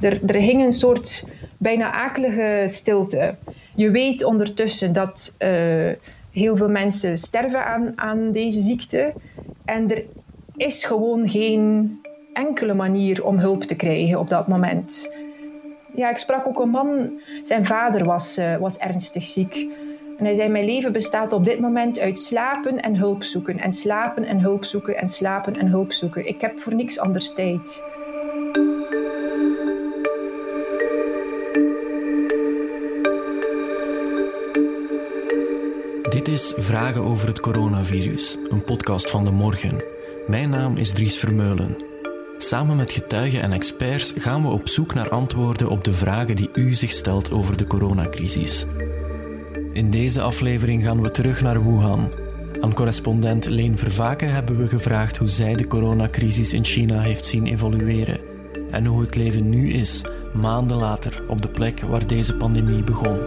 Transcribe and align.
Er, 0.00 0.20
er 0.26 0.34
hing 0.34 0.62
een 0.62 0.72
soort 0.72 1.28
bijna 1.56 1.92
akelige 1.92 2.62
stilte. 2.66 3.36
Je 3.74 3.90
weet 3.90 4.24
ondertussen 4.24 4.92
dat 4.92 5.36
uh, 5.38 5.92
heel 6.30 6.56
veel 6.56 6.68
mensen 6.68 7.16
sterven 7.16 7.64
aan, 7.66 7.92
aan 7.98 8.32
deze 8.32 8.60
ziekte. 8.60 9.14
En 9.64 9.90
er 9.90 10.04
is 10.56 10.84
gewoon 10.84 11.28
geen 11.28 11.98
enkele 12.32 12.74
manier 12.74 13.24
om 13.24 13.38
hulp 13.38 13.62
te 13.62 13.76
krijgen 13.76 14.18
op 14.18 14.28
dat 14.28 14.48
moment. 14.48 15.12
Ja, 15.94 16.10
ik 16.10 16.18
sprak 16.18 16.46
ook 16.46 16.60
een 16.60 16.68
man, 16.68 17.20
zijn 17.42 17.64
vader 17.64 18.04
was, 18.04 18.38
uh, 18.38 18.56
was 18.56 18.78
ernstig 18.78 19.24
ziek. 19.24 19.54
En 20.18 20.24
hij 20.24 20.34
zei: 20.34 20.48
Mijn 20.48 20.64
leven 20.64 20.92
bestaat 20.92 21.32
op 21.32 21.44
dit 21.44 21.60
moment 21.60 21.98
uit 21.98 22.18
slapen 22.18 22.82
en 22.82 22.96
hulp 22.96 23.22
zoeken. 23.22 23.58
En 23.58 23.72
slapen 23.72 24.24
en 24.24 24.38
hulp 24.38 24.64
zoeken 24.64 24.96
en 24.96 25.08
slapen 25.08 25.56
en 25.56 25.66
hulp 25.66 25.92
zoeken. 25.92 26.26
Ik 26.26 26.40
heb 26.40 26.60
voor 26.60 26.74
niks 26.74 26.98
anders 26.98 27.32
tijd. 27.32 27.84
Dit 36.08 36.28
is 36.28 36.54
Vragen 36.56 37.02
over 37.02 37.28
het 37.28 37.40
coronavirus, 37.40 38.36
een 38.50 38.64
podcast 38.64 39.10
van 39.10 39.24
de 39.24 39.30
morgen. 39.30 39.82
Mijn 40.26 40.50
naam 40.50 40.76
is 40.76 40.92
Dries 40.92 41.16
Vermeulen. 41.16 41.76
Samen 42.38 42.76
met 42.76 42.90
getuigen 42.90 43.42
en 43.42 43.52
experts 43.52 44.12
gaan 44.16 44.42
we 44.42 44.48
op 44.48 44.68
zoek 44.68 44.94
naar 44.94 45.08
antwoorden 45.08 45.68
op 45.68 45.84
de 45.84 45.92
vragen 45.92 46.36
die 46.36 46.50
u 46.54 46.74
zich 46.74 46.90
stelt 46.90 47.32
over 47.32 47.56
de 47.56 47.66
coronacrisis. 47.66 48.66
In 49.72 49.90
deze 49.90 50.20
aflevering 50.20 50.82
gaan 50.82 51.02
we 51.02 51.10
terug 51.10 51.42
naar 51.42 51.64
Wuhan. 51.64 52.12
Aan 52.60 52.74
correspondent 52.74 53.46
Leen 53.46 53.78
Vervaken 53.78 54.32
hebben 54.32 54.56
we 54.56 54.68
gevraagd 54.68 55.16
hoe 55.16 55.28
zij 55.28 55.54
de 55.54 55.66
coronacrisis 55.66 56.52
in 56.52 56.64
China 56.64 57.00
heeft 57.00 57.26
zien 57.26 57.46
evolueren 57.46 58.20
en 58.70 58.86
hoe 58.86 59.00
het 59.00 59.14
leven 59.14 59.48
nu 59.48 59.70
is, 59.70 60.04
maanden 60.34 60.76
later, 60.76 61.22
op 61.28 61.42
de 61.42 61.48
plek 61.48 61.80
waar 61.80 62.06
deze 62.06 62.36
pandemie 62.36 62.82
begon. 62.82 63.18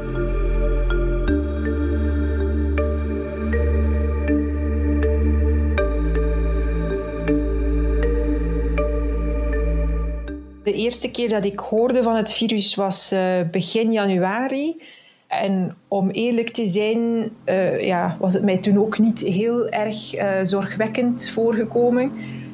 Eerste 10.83 11.11
keer 11.11 11.29
dat 11.29 11.45
ik 11.45 11.59
hoorde 11.59 12.03
van 12.03 12.15
het 12.15 12.33
virus 12.33 12.75
was 12.75 13.13
uh, 13.13 13.19
begin 13.51 13.91
januari. 13.91 14.81
En 15.27 15.75
om 15.87 16.09
eerlijk 16.09 16.49
te 16.49 16.65
zijn, 16.65 17.31
uh, 17.45 17.83
ja, 17.83 18.17
was 18.19 18.33
het 18.33 18.43
mij 18.43 18.57
toen 18.57 18.77
ook 18.77 18.99
niet 18.99 19.19
heel 19.19 19.69
erg 19.69 20.15
uh, 20.15 20.39
zorgwekkend 20.41 21.29
voorgekomen. 21.29 22.11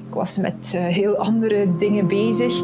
Ik 0.07 0.13
was 0.13 0.37
met 0.37 0.77
heel 0.77 1.15
andere 1.17 1.75
dingen 1.75 2.07
bezig. 2.07 2.61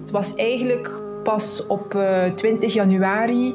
Het 0.00 0.10
was 0.10 0.34
eigenlijk 0.34 0.90
pas 1.22 1.66
op 1.66 1.98
20 2.34 2.74
januari 2.74 3.54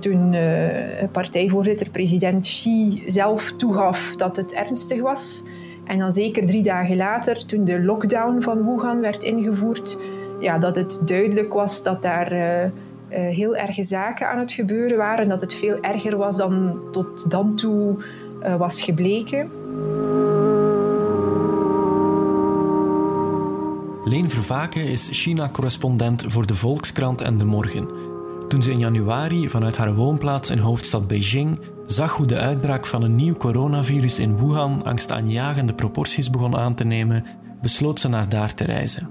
toen 0.00 0.32
uh, 0.32 1.08
partijvoorzitter, 1.12 1.90
president 1.90 2.46
Xi 2.46 3.02
zelf 3.06 3.52
toegaf 3.56 4.16
dat 4.16 4.36
het 4.36 4.52
ernstig 4.52 5.00
was. 5.00 5.42
En 5.88 5.98
dan 5.98 6.12
zeker 6.12 6.46
drie 6.46 6.62
dagen 6.62 6.96
later, 6.96 7.46
toen 7.46 7.64
de 7.64 7.82
lockdown 7.82 8.40
van 8.40 8.64
Wuhan 8.64 9.00
werd 9.00 9.22
ingevoerd, 9.22 9.98
ja, 10.40 10.58
dat 10.58 10.76
het 10.76 11.02
duidelijk 11.04 11.52
was 11.52 11.82
dat 11.82 12.02
daar 12.02 12.32
uh, 12.32 12.64
uh, 12.64 12.70
heel 13.10 13.56
erge 13.56 13.82
zaken 13.82 14.28
aan 14.30 14.38
het 14.38 14.52
gebeuren 14.52 14.96
waren. 14.96 15.28
Dat 15.28 15.40
het 15.40 15.54
veel 15.54 15.80
erger 15.80 16.16
was 16.16 16.36
dan 16.36 16.78
tot 16.90 17.30
dan 17.30 17.56
toe 17.56 18.04
uh, 18.42 18.56
was 18.56 18.82
gebleken. 18.82 19.50
Leen 24.04 24.30
Vervaken 24.30 24.84
is 24.84 25.08
China-correspondent 25.10 26.24
voor 26.26 26.46
de 26.46 26.54
Volkskrant 26.54 27.20
en 27.20 27.38
De 27.38 27.44
Morgen. 27.44 28.07
Toen 28.48 28.62
ze 28.62 28.70
in 28.70 28.78
januari 28.78 29.48
vanuit 29.48 29.76
haar 29.76 29.94
woonplaats 29.94 30.50
in 30.50 30.58
hoofdstad 30.58 31.06
Beijing 31.06 31.60
zag 31.86 32.16
hoe 32.16 32.26
de 32.26 32.38
uitbraak 32.38 32.86
van 32.86 33.02
een 33.02 33.14
nieuw 33.14 33.34
coronavirus 33.34 34.18
in 34.18 34.36
Wuhan 34.36 34.84
angstaanjagende 34.84 35.74
proporties 35.74 36.30
begon 36.30 36.56
aan 36.56 36.74
te 36.74 36.84
nemen, 36.84 37.24
besloot 37.62 38.00
ze 38.00 38.08
naar 38.08 38.28
daar 38.28 38.54
te 38.54 38.64
reizen. 38.64 39.08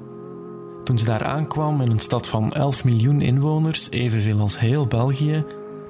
Toen 0.84 0.98
ze 0.98 1.06
daar 1.06 1.24
aankwam 1.24 1.82
in 1.82 1.92
een 1.92 2.00
stad 2.00 2.28
van 2.28 2.54
11 2.54 2.84
miljoen 2.84 3.22
inwoners, 3.22 3.92
evenveel 3.92 4.40
als 4.40 4.60
heel 4.60 4.88
België, 4.88 5.44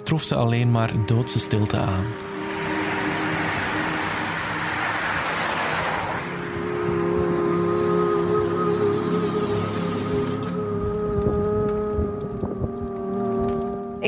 trof 0.04 0.24
ze 0.24 0.36
alleen 0.36 0.72
maar 0.72 1.06
doodse 1.06 1.40
stilte 1.40 1.78
aan. 1.78 2.06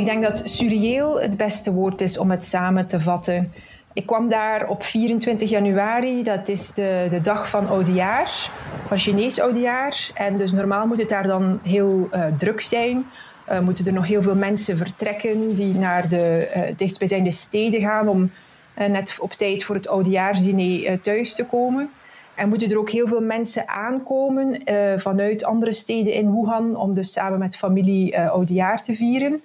Denk 0.09 0.23
dat 0.23 0.49
surreëel 0.49 1.21
het 1.21 1.37
beste 1.37 1.71
woord 1.71 2.01
is 2.01 2.17
om 2.17 2.31
het 2.31 2.45
samen 2.45 2.87
te 2.87 2.99
vatten. 2.99 3.53
Ik 3.93 4.05
kwam 4.05 4.29
daar 4.29 4.67
op 4.67 4.83
24 4.83 5.49
januari, 5.49 6.23
dat 6.23 6.47
is 6.47 6.73
de, 6.73 7.07
de 7.09 7.21
dag 7.21 7.49
van 7.49 7.67
oudejaar, 7.67 8.51
van 8.87 8.97
Chinees 8.97 9.39
oudejaar. 9.39 10.11
En 10.13 10.37
dus 10.37 10.51
normaal 10.51 10.87
moet 10.87 10.99
het 10.99 11.09
daar 11.09 11.27
dan 11.27 11.59
heel 11.63 12.09
uh, 12.13 12.25
druk 12.37 12.61
zijn. 12.61 13.05
Uh, 13.49 13.59
moeten 13.59 13.85
er 13.85 13.93
nog 13.93 14.07
heel 14.07 14.21
veel 14.21 14.35
mensen 14.35 14.77
vertrekken 14.77 15.55
die 15.55 15.73
naar 15.73 16.09
de 16.09 16.51
uh, 16.55 16.61
dichtstbijzijnde 16.75 17.31
steden 17.31 17.81
gaan 17.81 18.07
om 18.07 18.31
net 18.75 19.17
op 19.19 19.31
tijd 19.31 19.63
voor 19.63 19.75
het 19.75 19.87
oudejaarsdiner 19.87 21.01
thuis 21.01 21.35
te 21.35 21.45
komen. 21.45 21.89
En 22.35 22.49
moeten 22.49 22.69
er 22.69 22.79
ook 22.79 22.89
heel 22.89 23.07
veel 23.07 23.21
mensen 23.21 23.67
aankomen 23.67 24.61
vanuit 24.99 25.43
andere 25.43 25.73
steden 25.73 26.13
in 26.13 26.31
Wuhan 26.31 26.75
om 26.75 26.93
dus 26.93 27.11
samen 27.11 27.39
met 27.39 27.57
familie 27.57 28.19
oudejaar 28.19 28.83
te 28.83 28.93
vieren. 28.93 29.41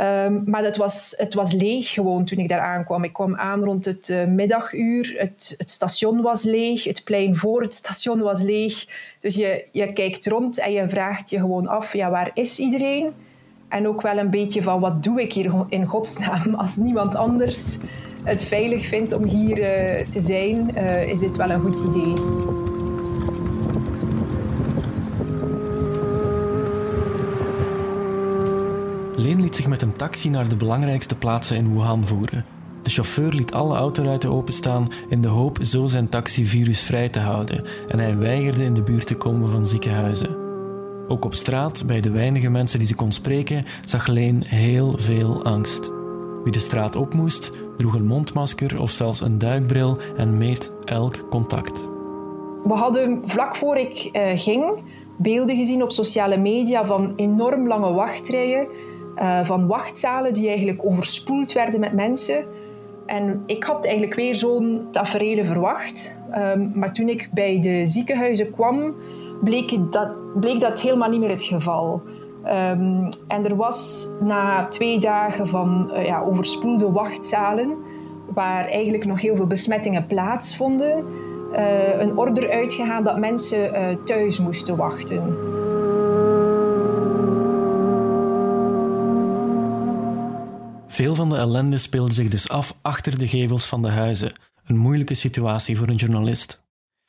Um, 0.00 0.42
maar 0.46 0.64
het 0.64 0.76
was, 0.76 1.14
het 1.16 1.34
was 1.34 1.52
leeg 1.52 1.90
gewoon 1.90 2.24
toen 2.24 2.38
ik 2.38 2.48
daar 2.48 2.60
aankwam. 2.60 3.04
Ik 3.04 3.12
kwam 3.12 3.36
aan 3.36 3.64
rond 3.64 3.84
het 3.84 4.08
uh, 4.08 4.24
middaguur. 4.24 5.14
Het, 5.16 5.54
het, 5.56 5.70
station 5.70 6.22
was 6.22 6.42
leeg. 6.42 6.84
Het 6.84 7.04
plein 7.04 7.36
voor 7.36 7.62
het 7.62 7.74
station 7.74 8.20
was 8.20 8.42
leeg. 8.42 8.86
Dus 9.18 9.34
je, 9.34 9.68
je 9.72 9.92
kijkt 9.92 10.26
rond 10.26 10.58
en 10.58 10.72
je 10.72 10.88
vraagt 10.88 11.30
je 11.30 11.38
gewoon 11.38 11.66
af: 11.66 11.92
ja, 11.92 12.10
waar 12.10 12.30
is 12.34 12.58
iedereen? 12.58 13.12
En 13.68 13.88
ook 13.88 14.02
wel 14.02 14.18
een 14.18 14.30
beetje 14.30 14.62
van: 14.62 14.80
wat 14.80 15.02
doe 15.02 15.20
ik 15.20 15.32
hier 15.32 15.64
in 15.68 15.86
godsnaam 15.86 16.54
als 16.54 16.76
niemand 16.76 17.14
anders 17.14 17.78
het 18.22 18.44
veilig 18.44 18.86
vindt 18.86 19.12
om 19.12 19.24
hier 19.24 19.58
uh, 19.58 20.08
te 20.08 20.20
zijn? 20.20 20.70
Uh, 20.74 21.08
is 21.08 21.20
dit 21.20 21.36
wel 21.36 21.50
een 21.50 21.60
goed 21.60 21.80
idee? 21.80 22.75
Leen 29.16 29.40
liet 29.40 29.56
zich 29.56 29.66
met 29.66 29.82
een 29.82 29.96
taxi 29.96 30.28
naar 30.28 30.48
de 30.48 30.56
belangrijkste 30.56 31.16
plaatsen 31.16 31.56
in 31.56 31.72
Wuhan 31.72 32.04
voeren. 32.04 32.44
De 32.82 32.90
chauffeur 32.90 33.32
liet 33.32 33.52
alle 33.52 33.76
autoruiten 33.76 34.30
openstaan 34.30 34.88
in 35.08 35.20
de 35.20 35.28
hoop 35.28 35.58
zo 35.62 35.86
zijn 35.86 36.08
taxi 36.08 36.46
virusvrij 36.46 37.08
te 37.08 37.18
houden 37.18 37.64
en 37.88 37.98
hij 37.98 38.16
weigerde 38.16 38.64
in 38.64 38.74
de 38.74 38.82
buurt 38.82 39.06
te 39.06 39.14
komen 39.14 39.48
van 39.48 39.66
ziekenhuizen. 39.66 40.36
Ook 41.08 41.24
op 41.24 41.34
straat, 41.34 41.86
bij 41.86 42.00
de 42.00 42.10
weinige 42.10 42.48
mensen 42.48 42.78
die 42.78 42.88
ze 42.88 42.94
kon 42.94 43.12
spreken, 43.12 43.64
zag 43.84 44.06
Leen 44.06 44.42
heel 44.42 44.94
veel 44.98 45.44
angst. 45.44 45.90
Wie 46.44 46.52
de 46.52 46.60
straat 46.60 46.96
op 46.96 47.14
moest, 47.14 47.52
droeg 47.76 47.94
een 47.94 48.06
mondmasker 48.06 48.80
of 48.80 48.90
zelfs 48.90 49.20
een 49.20 49.38
duikbril 49.38 49.98
en 50.16 50.38
meet 50.38 50.72
elk 50.84 51.28
contact. 51.30 51.88
We 52.64 52.74
hadden 52.74 53.22
vlak 53.24 53.56
voor 53.56 53.76
ik 53.76 54.10
uh, 54.12 54.30
ging 54.34 54.82
beelden 55.18 55.56
gezien 55.56 55.82
op 55.82 55.92
sociale 55.92 56.36
media 56.36 56.84
van 56.84 57.12
enorm 57.16 57.68
lange 57.68 57.92
wachtrijen 57.92 58.68
uh, 59.18 59.44
van 59.44 59.66
wachtzalen 59.66 60.34
die 60.34 60.48
eigenlijk 60.48 60.80
overspoeld 60.84 61.52
werden 61.52 61.80
met 61.80 61.92
mensen. 61.92 62.44
En 63.06 63.42
ik 63.46 63.64
had 63.64 63.84
eigenlijk 63.84 64.16
weer 64.16 64.34
zo'n 64.34 64.88
tafereel 64.90 65.44
verwacht. 65.44 66.16
Um, 66.36 66.72
maar 66.74 66.92
toen 66.92 67.08
ik 67.08 67.28
bij 67.32 67.60
de 67.60 67.86
ziekenhuizen 67.86 68.50
kwam, 68.50 68.94
bleek 69.42 69.92
dat, 69.92 70.10
bleek 70.40 70.60
dat 70.60 70.80
helemaal 70.80 71.10
niet 71.10 71.20
meer 71.20 71.30
het 71.30 71.42
geval. 71.42 72.02
Um, 72.44 73.08
en 73.28 73.44
er 73.44 73.56
was 73.56 74.08
na 74.20 74.66
twee 74.66 74.98
dagen 74.98 75.48
van 75.48 75.90
uh, 75.92 76.06
ja, 76.06 76.20
overspoelde 76.20 76.90
wachtzalen, 76.90 77.76
waar 78.34 78.64
eigenlijk 78.64 79.06
nog 79.06 79.20
heel 79.20 79.36
veel 79.36 79.46
besmettingen 79.46 80.06
plaatsvonden, 80.06 81.04
uh, 81.52 82.00
een 82.00 82.18
order 82.18 82.50
uitgegaan 82.50 83.04
dat 83.04 83.18
mensen 83.18 83.98
thuis 84.04 84.40
moesten 84.40 84.76
wachten. 84.76 85.54
Ellende 91.46 91.78
speelde 91.78 92.14
zich 92.14 92.28
dus 92.28 92.48
af 92.48 92.74
achter 92.82 93.18
de 93.18 93.28
gevels 93.28 93.66
van 93.66 93.82
de 93.82 93.90
huizen, 93.90 94.32
een 94.64 94.76
moeilijke 94.76 95.14
situatie 95.14 95.76
voor 95.76 95.88
een 95.88 95.94
journalist. 95.94 96.64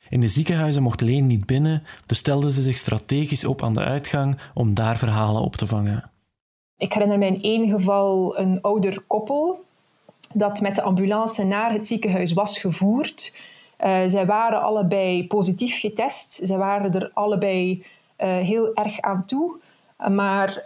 In 0.08 0.20
de 0.20 0.28
ziekenhuizen 0.28 0.82
mocht 0.82 1.00
Leen 1.00 1.26
niet 1.26 1.46
binnen, 1.46 1.82
dus 2.06 2.18
stelden 2.18 2.50
ze 2.50 2.62
zich 2.62 2.76
strategisch 2.76 3.44
op 3.44 3.62
aan 3.62 3.72
de 3.72 3.84
uitgang 3.84 4.38
om 4.54 4.74
daar 4.74 4.98
verhalen 4.98 5.42
op 5.42 5.56
te 5.56 5.66
vangen. 5.66 6.10
Ik 6.76 6.92
herinner 6.92 7.18
me 7.18 7.26
in 7.26 7.42
één 7.42 7.68
geval 7.68 8.38
een 8.38 8.60
ouder 8.60 9.02
koppel 9.06 9.64
dat 10.32 10.60
met 10.60 10.74
de 10.74 10.82
ambulance 10.82 11.44
naar 11.44 11.72
het 11.72 11.86
ziekenhuis 11.86 12.32
was 12.32 12.58
gevoerd. 12.58 13.34
Uh, 13.80 14.00
zij 14.06 14.26
waren 14.26 14.62
allebei 14.62 15.26
positief 15.26 15.80
getest. 15.80 16.40
Zij 16.42 16.56
waren 16.56 16.92
er 16.92 17.10
allebei 17.14 17.84
heel 18.16 18.74
erg 18.74 19.00
aan 19.00 19.24
toe. 19.24 19.60
Maar 20.06 20.64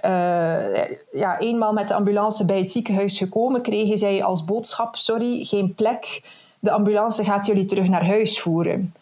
ja, 1.12 1.38
eenmaal 1.38 1.72
met 1.72 1.88
de 1.88 1.94
ambulance 1.94 2.44
bij 2.44 2.58
het 2.58 2.70
ziekenhuis 2.70 3.18
gekomen, 3.18 3.62
kregen 3.62 3.98
zij 3.98 4.22
als 4.22 4.44
boodschap: 4.44 4.96
sorry, 4.96 5.44
geen 5.44 5.74
plek. 5.74 6.22
De 6.58 6.70
ambulance 6.70 7.24
gaat 7.24 7.46
jullie 7.46 7.64
terug 7.64 7.88
naar 7.88 8.06
huis 8.06 8.40
voeren. 8.40 8.94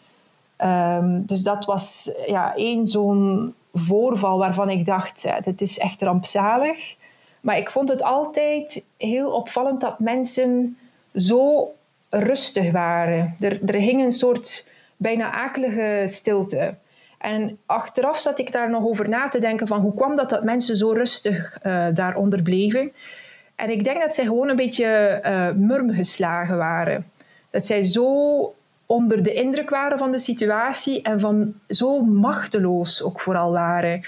Um, 0.57 1.25
dus 1.25 1.43
dat 1.43 1.65
was 1.65 2.11
ja, 2.25 2.55
één 2.55 2.87
zo'n 2.87 3.53
voorval 3.73 4.37
waarvan 4.37 4.69
ik 4.69 4.85
dacht: 4.85 5.27
dit 5.43 5.61
is 5.61 5.79
echt 5.79 6.01
rampzalig. 6.01 6.95
Maar 7.41 7.57
ik 7.57 7.69
vond 7.69 7.89
het 7.89 8.03
altijd 8.03 8.85
heel 8.97 9.31
opvallend 9.31 9.81
dat 9.81 9.99
mensen 9.99 10.77
zo 11.15 11.71
rustig 12.09 12.71
waren. 12.71 13.35
Er, 13.39 13.59
er 13.65 13.75
hing 13.75 14.03
een 14.03 14.11
soort 14.11 14.67
bijna 14.97 15.31
akelige 15.31 16.03
stilte. 16.05 16.75
En 17.21 17.57
achteraf 17.65 18.19
zat 18.19 18.39
ik 18.39 18.51
daar 18.51 18.69
nog 18.69 18.85
over 18.85 19.09
na 19.09 19.27
te 19.27 19.39
denken 19.39 19.67
van 19.67 19.79
hoe 19.79 19.93
kwam 19.93 20.15
dat 20.15 20.29
dat 20.29 20.43
mensen 20.43 20.75
zo 20.75 20.91
rustig 20.91 21.57
uh, 21.63 21.87
daaronder 21.93 22.41
bleven. 22.41 22.91
En 23.55 23.69
ik 23.69 23.83
denk 23.83 24.01
dat 24.01 24.15
zij 24.15 24.25
gewoon 24.25 24.49
een 24.49 24.55
beetje 24.55 25.21
uh, 25.25 25.51
murm 25.51 25.93
geslagen 25.93 26.57
waren. 26.57 27.05
Dat 27.49 27.65
zij 27.65 27.83
zo 27.83 28.53
onder 28.85 29.23
de 29.23 29.33
indruk 29.33 29.69
waren 29.69 29.97
van 29.97 30.11
de 30.11 30.19
situatie 30.19 31.01
en 31.01 31.19
van 31.19 31.53
zo 31.67 32.01
machteloos 32.01 33.03
ook 33.03 33.19
vooral 33.19 33.51
waren. 33.51 34.05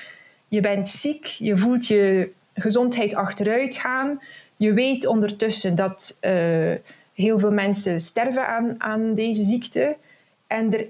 Je 0.48 0.60
bent 0.60 0.88
ziek, 0.88 1.26
je 1.26 1.58
voelt 1.58 1.88
je 1.88 2.32
gezondheid 2.54 3.16
achteruit 3.16 3.78
gaan. 3.78 4.22
Je 4.56 4.74
weet 4.74 5.06
ondertussen 5.08 5.76
dat 5.76 6.18
uh, 6.22 6.76
heel 7.14 7.40
veel 7.40 7.52
mensen 7.52 8.00
sterven 8.00 8.48
aan, 8.48 8.76
aan 8.78 9.14
deze 9.14 9.44
ziekte. 9.44 9.96
En 10.48 10.74
er 10.74 10.88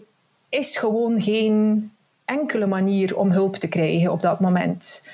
is 0.50 0.78
gewoon 0.78 1.22
geen 1.22 1.92
enkele 2.26 2.66
manier 2.66 3.18
om 3.18 3.32
hulp 3.32 3.56
te 3.56 3.68
krijgen 3.68 4.12
op 4.12 4.22
dat 4.22 4.40
moment. 4.40 5.06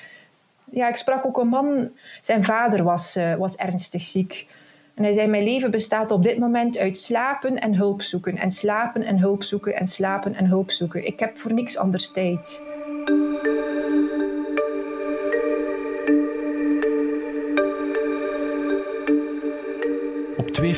Ja, 0.71 0.87
ik 0.87 0.95
sprak 0.95 1.25
ook 1.25 1.37
een 1.37 1.47
man, 1.47 1.89
zijn 2.21 2.43
vader 2.43 2.83
was, 2.83 3.17
uh, 3.17 3.35
was 3.35 3.55
ernstig 3.55 4.01
ziek. 4.01 4.47
En 4.93 5.03
hij 5.03 5.13
zei: 5.13 5.27
Mijn 5.27 5.43
leven 5.43 5.71
bestaat 5.71 6.11
op 6.11 6.23
dit 6.23 6.39
moment 6.39 6.77
uit 6.77 6.97
slapen 6.97 7.59
en 7.59 7.75
hulp 7.75 8.01
zoeken. 8.01 8.37
En 8.37 8.51
slapen 8.51 9.03
en 9.03 9.19
hulp 9.19 9.43
zoeken 9.43 9.75
en 9.75 9.87
slapen 9.87 10.35
en 10.35 10.45
hulp 10.45 10.71
zoeken. 10.71 11.05
Ik 11.05 11.19
heb 11.19 11.37
voor 11.37 11.53
niks 11.53 11.77
anders 11.77 12.11
tijd. 12.11 12.61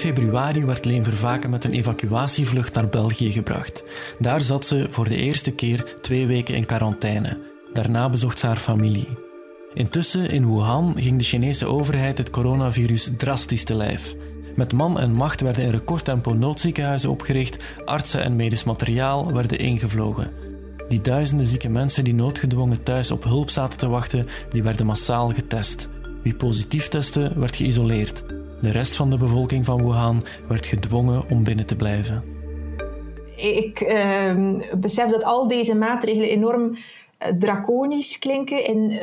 Februari 0.01 0.65
werd 0.65 0.85
Leen 0.85 1.03
Vervaken 1.03 1.49
met 1.49 1.63
een 1.63 1.73
evacuatievlucht 1.73 2.73
naar 2.73 2.87
België 2.87 3.31
gebracht. 3.31 3.83
Daar 4.19 4.41
zat 4.41 4.65
ze 4.65 4.87
voor 4.89 5.07
de 5.07 5.15
eerste 5.15 5.51
keer 5.51 5.97
twee 6.01 6.27
weken 6.27 6.55
in 6.55 6.65
quarantaine. 6.65 7.39
Daarna 7.73 8.09
bezocht 8.09 8.39
ze 8.39 8.47
haar 8.47 8.57
familie. 8.57 9.07
Intussen 9.73 10.29
in 10.29 10.47
Wuhan 10.47 10.93
ging 10.97 11.17
de 11.17 11.23
Chinese 11.23 11.65
overheid 11.65 12.17
het 12.17 12.29
coronavirus 12.29 13.11
drastisch 13.17 13.63
te 13.63 13.73
lijf. 13.73 14.15
Met 14.55 14.73
man 14.73 14.99
en 14.99 15.13
macht 15.13 15.41
werden 15.41 15.63
in 15.63 15.71
recordtempo 15.71 16.33
noodziekenhuizen 16.33 17.09
opgericht, 17.09 17.63
artsen 17.85 18.23
en 18.23 18.35
medisch 18.35 18.63
materiaal 18.63 19.33
werden 19.33 19.59
ingevlogen. 19.59 20.31
Die 20.87 21.01
duizenden 21.01 21.47
zieke 21.47 21.69
mensen 21.69 22.03
die 22.03 22.13
noodgedwongen 22.13 22.83
thuis 22.83 23.11
op 23.11 23.23
hulp 23.23 23.49
zaten 23.49 23.77
te 23.77 23.87
wachten, 23.87 24.27
die 24.49 24.63
werden 24.63 24.85
massaal 24.85 25.29
getest. 25.29 25.89
Wie 26.23 26.35
positief 26.35 26.87
testte, 26.87 27.31
werd 27.35 27.55
geïsoleerd. 27.55 28.23
De 28.61 28.71
rest 28.71 28.95
van 28.95 29.09
de 29.09 29.17
bevolking 29.17 29.65
van 29.65 29.83
Wuhan 29.83 30.23
werd 30.47 30.65
gedwongen 30.65 31.23
om 31.29 31.43
binnen 31.43 31.65
te 31.65 31.75
blijven. 31.75 32.23
Ik 33.35 33.81
uh, 33.81 34.55
besef 34.77 35.09
dat 35.09 35.23
al 35.23 35.47
deze 35.47 35.75
maatregelen 35.75 36.29
enorm 36.29 36.77
eh, 37.17 37.33
draconisch 37.39 38.19
klinken 38.19 38.65
in 38.65 38.91
uh, 38.91 38.99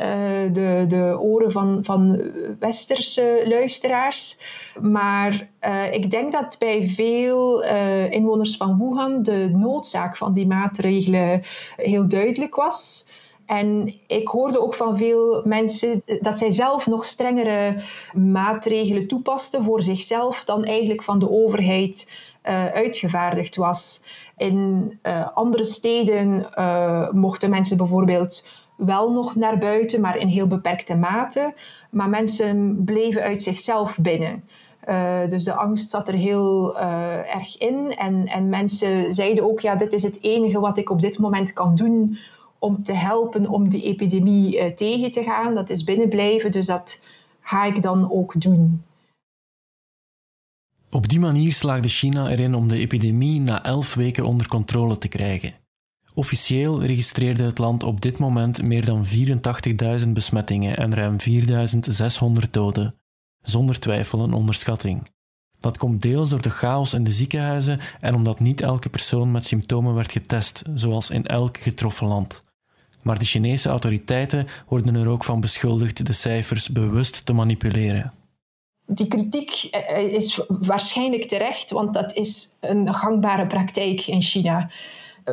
de, 0.53 0.85
de 0.87 1.17
oren 1.19 1.51
van, 1.51 1.79
van 1.83 2.21
westerse 2.59 3.43
luisteraars. 3.45 4.37
Maar 4.81 5.49
uh, 5.61 5.93
ik 5.93 6.11
denk 6.11 6.31
dat 6.31 6.55
bij 6.59 6.89
veel 6.89 7.63
inwoners 8.09 8.57
van 8.57 8.77
Wuhan 8.77 9.23
de 9.23 9.49
noodzaak 9.53 10.17
van 10.17 10.33
die 10.33 10.47
maatregelen 10.47 11.41
heel 11.75 12.07
duidelijk 12.07 12.55
was. 12.55 13.05
En 13.49 13.93
ik 14.07 14.27
hoorde 14.27 14.61
ook 14.61 14.75
van 14.75 14.97
veel 14.97 15.41
mensen 15.45 16.01
dat 16.19 16.37
zij 16.37 16.51
zelf 16.51 16.87
nog 16.87 17.05
strengere 17.05 17.75
maatregelen 18.13 19.07
toepasten 19.07 19.63
voor 19.63 19.83
zichzelf 19.83 20.43
dan 20.43 20.63
eigenlijk 20.63 21.03
van 21.03 21.19
de 21.19 21.29
overheid 21.29 22.11
uh, 22.43 22.65
uitgevaardigd 22.65 23.55
was. 23.55 24.03
In 24.37 24.93
uh, 25.03 25.27
andere 25.33 25.63
steden 25.65 26.49
uh, 26.55 27.11
mochten 27.11 27.49
mensen 27.49 27.77
bijvoorbeeld 27.77 28.47
wel 28.75 29.11
nog 29.11 29.35
naar 29.35 29.57
buiten, 29.57 30.01
maar 30.01 30.17
in 30.17 30.27
heel 30.27 30.47
beperkte 30.47 30.95
mate. 30.95 31.53
Maar 31.89 32.09
mensen 32.09 32.81
bleven 32.85 33.21
uit 33.21 33.41
zichzelf 33.41 33.97
binnen. 33.97 34.43
Dus 35.29 35.43
de 35.43 35.53
angst 35.53 35.89
zat 35.89 36.07
er 36.07 36.13
heel 36.13 36.77
erg 36.77 37.57
in. 37.57 37.95
En, 37.97 38.25
en 38.27 38.49
mensen 38.49 39.11
zeiden 39.11 39.43
ook: 39.43 39.59
ja, 39.59 39.75
dit 39.75 39.93
is 39.93 40.03
het 40.03 40.23
enige 40.23 40.59
wat 40.59 40.77
ik 40.77 40.89
op 40.89 41.01
dit 41.01 41.19
moment 41.19 41.53
kan 41.53 41.75
doen 41.75 42.17
om 42.59 42.83
te 42.83 42.93
helpen 42.93 43.47
om 43.47 43.69
die 43.69 43.83
epidemie 43.83 44.57
uh, 44.57 44.65
tegen 44.65 45.11
te 45.11 45.23
gaan. 45.23 45.55
Dat 45.55 45.69
is 45.69 45.83
binnenblijven, 45.83 46.51
dus 46.51 46.67
dat 46.67 47.01
ga 47.41 47.65
ik 47.65 47.81
dan 47.81 48.11
ook 48.11 48.41
doen. 48.41 48.83
Op 50.91 51.07
die 51.07 51.19
manier 51.19 51.53
slaagde 51.53 51.87
China 51.87 52.29
erin 52.29 52.55
om 52.55 52.67
de 52.67 52.77
epidemie 52.77 53.41
na 53.41 53.63
elf 53.63 53.93
weken 53.93 54.25
onder 54.25 54.47
controle 54.47 54.97
te 54.97 55.07
krijgen. 55.07 55.53
Officieel 56.13 56.83
registreerde 56.83 57.43
het 57.43 57.57
land 57.57 57.83
op 57.83 58.01
dit 58.01 58.17
moment 58.17 58.61
meer 58.61 58.85
dan 58.85 59.05
84.000 60.01 60.09
besmettingen 60.09 60.77
en 60.77 60.95
ruim 60.95 61.15
4.600 62.43 62.49
doden. 62.51 62.95
Zonder 63.41 63.79
twijfel 63.79 64.19
een 64.19 64.33
onderschatting. 64.33 65.07
Dat 65.59 65.77
komt 65.77 66.01
deels 66.01 66.29
door 66.29 66.41
de 66.41 66.49
chaos 66.49 66.93
in 66.93 67.03
de 67.03 67.11
ziekenhuizen 67.11 67.79
en 67.99 68.15
omdat 68.15 68.39
niet 68.39 68.61
elke 68.61 68.89
persoon 68.89 69.31
met 69.31 69.45
symptomen 69.45 69.93
werd 69.93 70.11
getest, 70.11 70.63
zoals 70.73 71.09
in 71.09 71.25
elk 71.25 71.57
getroffen 71.57 72.07
land. 72.07 72.41
Maar 73.03 73.19
de 73.19 73.25
Chinese 73.25 73.69
autoriteiten 73.69 74.45
worden 74.67 74.95
er 74.95 75.07
ook 75.07 75.23
van 75.23 75.41
beschuldigd 75.41 76.05
de 76.05 76.13
cijfers 76.13 76.69
bewust 76.69 77.25
te 77.25 77.33
manipuleren 77.33 78.13
die 78.91 79.07
kritiek 79.07 79.67
eh, 79.71 80.13
is 80.13 80.41
waarschijnlijk 80.47 81.25
terecht, 81.25 81.71
want 81.71 81.93
dat 81.93 82.13
is 82.13 82.57
een 82.59 82.93
gangbare 82.93 83.47
praktijk 83.47 84.07
in 84.07 84.21
China. 84.21 84.69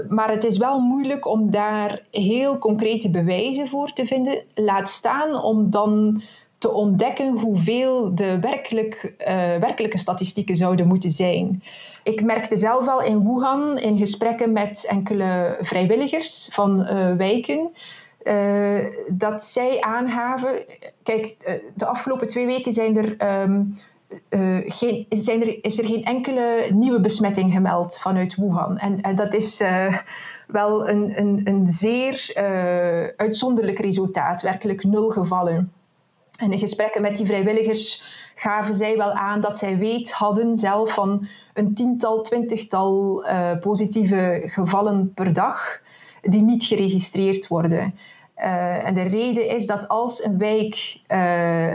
Maar 0.08 0.30
het 0.30 0.44
is 0.44 0.56
wel 0.56 0.80
moeilijk 0.80 1.26
om 1.26 1.50
daar 1.50 2.02
heel 2.10 2.58
concrete 2.58 3.10
bewijzen 3.10 3.68
voor 3.68 3.92
te 3.92 4.06
vinden. 4.06 4.42
Laat 4.54 4.90
staan 4.90 5.42
om 5.42 5.70
dan 5.70 6.22
te 6.58 6.72
ontdekken 6.72 7.38
hoeveel 7.38 8.14
de 8.14 8.40
werkelijk, 8.40 9.14
uh, 9.18 9.26
werkelijke 9.56 9.98
statistieken 9.98 10.56
zouden 10.56 10.86
moeten 10.86 11.10
zijn. 11.10 11.62
Ik 12.02 12.22
merkte 12.22 12.56
zelf 12.56 12.88
al 12.88 13.02
in 13.02 13.24
Wuhan 13.24 13.78
in 13.78 13.98
gesprekken 13.98 14.52
met 14.52 14.86
enkele 14.88 15.58
vrijwilligers 15.60 16.48
van 16.52 16.80
uh, 16.80 17.16
wijken 17.16 17.70
uh, 18.22 18.84
dat 19.08 19.42
zij 19.42 19.80
aanhaven. 19.80 20.64
Kijk, 21.02 21.60
de 21.74 21.86
afgelopen 21.86 22.26
twee 22.26 22.46
weken 22.46 22.72
zijn 22.72 22.96
er, 22.96 23.16
uh, 24.30 24.60
geen, 24.66 25.06
zijn 25.08 25.40
er, 25.40 25.64
is 25.64 25.78
er 25.78 25.84
geen 25.84 26.04
enkele 26.04 26.68
nieuwe 26.72 27.00
besmetting 27.00 27.52
gemeld 27.52 27.98
vanuit 27.98 28.34
Wuhan. 28.34 28.78
En, 28.78 29.00
en 29.00 29.14
dat 29.14 29.34
is 29.34 29.62
wel 30.46 30.88
een, 30.88 31.18
een, 31.18 31.40
een 31.44 31.68
zeer 31.68 32.32
uitzonderlijk 33.16 33.78
resultaat, 33.78 34.42
werkelijk 34.42 34.84
nul 34.84 35.10
gevallen. 35.10 35.72
In 36.36 36.58
gesprekken 36.58 37.02
met 37.02 37.16
die 37.16 37.26
vrijwilligers 37.26 38.04
gaven 38.34 38.74
zij 38.74 38.96
wel 38.96 39.12
aan 39.12 39.40
dat 39.40 39.58
zij 39.58 39.78
weet 39.78 40.12
hadden 40.12 40.54
zelf 40.54 40.92
van 40.94 41.26
een 41.54 41.74
tiental, 41.74 42.22
twintigtal 42.22 43.24
positieve 43.60 44.42
gevallen 44.46 45.12
per 45.14 45.32
dag 45.32 45.80
die 46.20 46.42
niet 46.42 46.64
geregistreerd 46.64 47.48
worden. 47.48 47.94
Uh, 48.38 48.86
en 48.86 48.94
de 48.94 49.02
reden 49.02 49.48
is 49.48 49.66
dat 49.66 49.88
als 49.88 50.24
een 50.24 50.38
wijk 50.38 51.00
uh, 51.08 51.72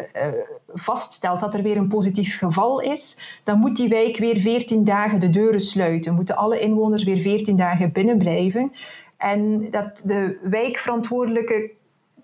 vaststelt 0.67 1.39
dat 1.39 1.53
er 1.53 1.61
weer 1.61 1.77
een 1.77 1.87
positief 1.87 2.37
geval 2.37 2.79
is, 2.79 3.17
dan 3.43 3.59
moet 3.59 3.75
die 3.75 3.89
wijk 3.89 4.17
weer 4.17 4.37
14 4.37 4.83
dagen 4.83 5.19
de 5.19 5.29
deuren 5.29 5.59
sluiten. 5.59 6.13
Moeten 6.13 6.35
alle 6.35 6.59
inwoners 6.59 7.03
weer 7.03 7.17
14 7.17 7.55
dagen 7.55 7.91
binnen 7.91 8.17
blijven. 8.17 8.71
En 9.17 9.71
dat 9.71 10.03
de 10.05 10.39
wijkverantwoordelijke 10.41 11.71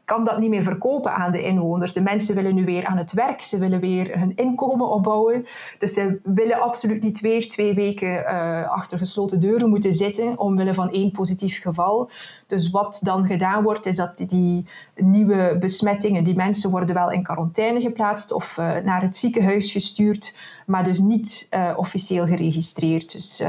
kan 0.08 0.26
dat 0.26 0.40
niet 0.40 0.50
meer 0.50 0.64
verkopen 0.64 1.14
aan 1.14 1.32
de 1.32 1.44
inwoners. 1.44 1.94
De 1.94 2.02
mensen 2.02 2.36
willen 2.36 2.56
nu 2.56 2.66
weer 2.66 2.86
aan 2.86 2.98
het 2.98 3.12
werk, 3.12 3.42
ze 3.42 3.58
willen 3.58 3.80
weer 3.80 4.20
hun 4.20 4.36
inkomen 4.36 4.88
opbouwen. 4.88 5.46
Dus 5.78 5.94
ze 5.94 6.20
willen 6.24 6.62
absoluut 6.62 7.04
niet 7.04 7.20
weer 7.20 7.50
twee 7.50 7.74
weken 7.74 8.08
uh, 8.08 8.70
achter 8.70 8.98
gesloten 8.98 9.40
deuren 9.40 9.70
moeten 9.70 9.94
zitten 9.94 10.40
omwille 10.40 10.74
van 10.74 10.92
één 10.92 11.12
positief 11.12 11.62
geval. 11.62 12.10
Dus 12.48 12.70
wat 12.70 13.00
dan 13.04 13.26
gedaan 13.26 13.64
wordt, 13.64 13.86
is 13.86 13.96
dat 13.96 14.18
die 14.18 14.66
nieuwe 14.96 15.58
besmettingen, 15.60 16.24
die 16.24 16.36
mensen 16.36 16.72
worden 16.72 16.96
wel 16.96 17.12
in 17.12 17.24
quarantaine 17.24 17.82
geplaatst 17.82 18.32
of 18.32 18.58
uh, 18.58 18.76
naar 18.78 19.02
het 19.02 19.18
ziekenhuis 19.18 19.72
gestuurd, 19.72 20.36
maar 20.66 20.84
dus 20.84 21.00
niet 21.00 21.48
uh, 21.52 21.74
officieel 21.76 22.26
geregistreerd. 22.26 23.12
Dus 23.12 23.44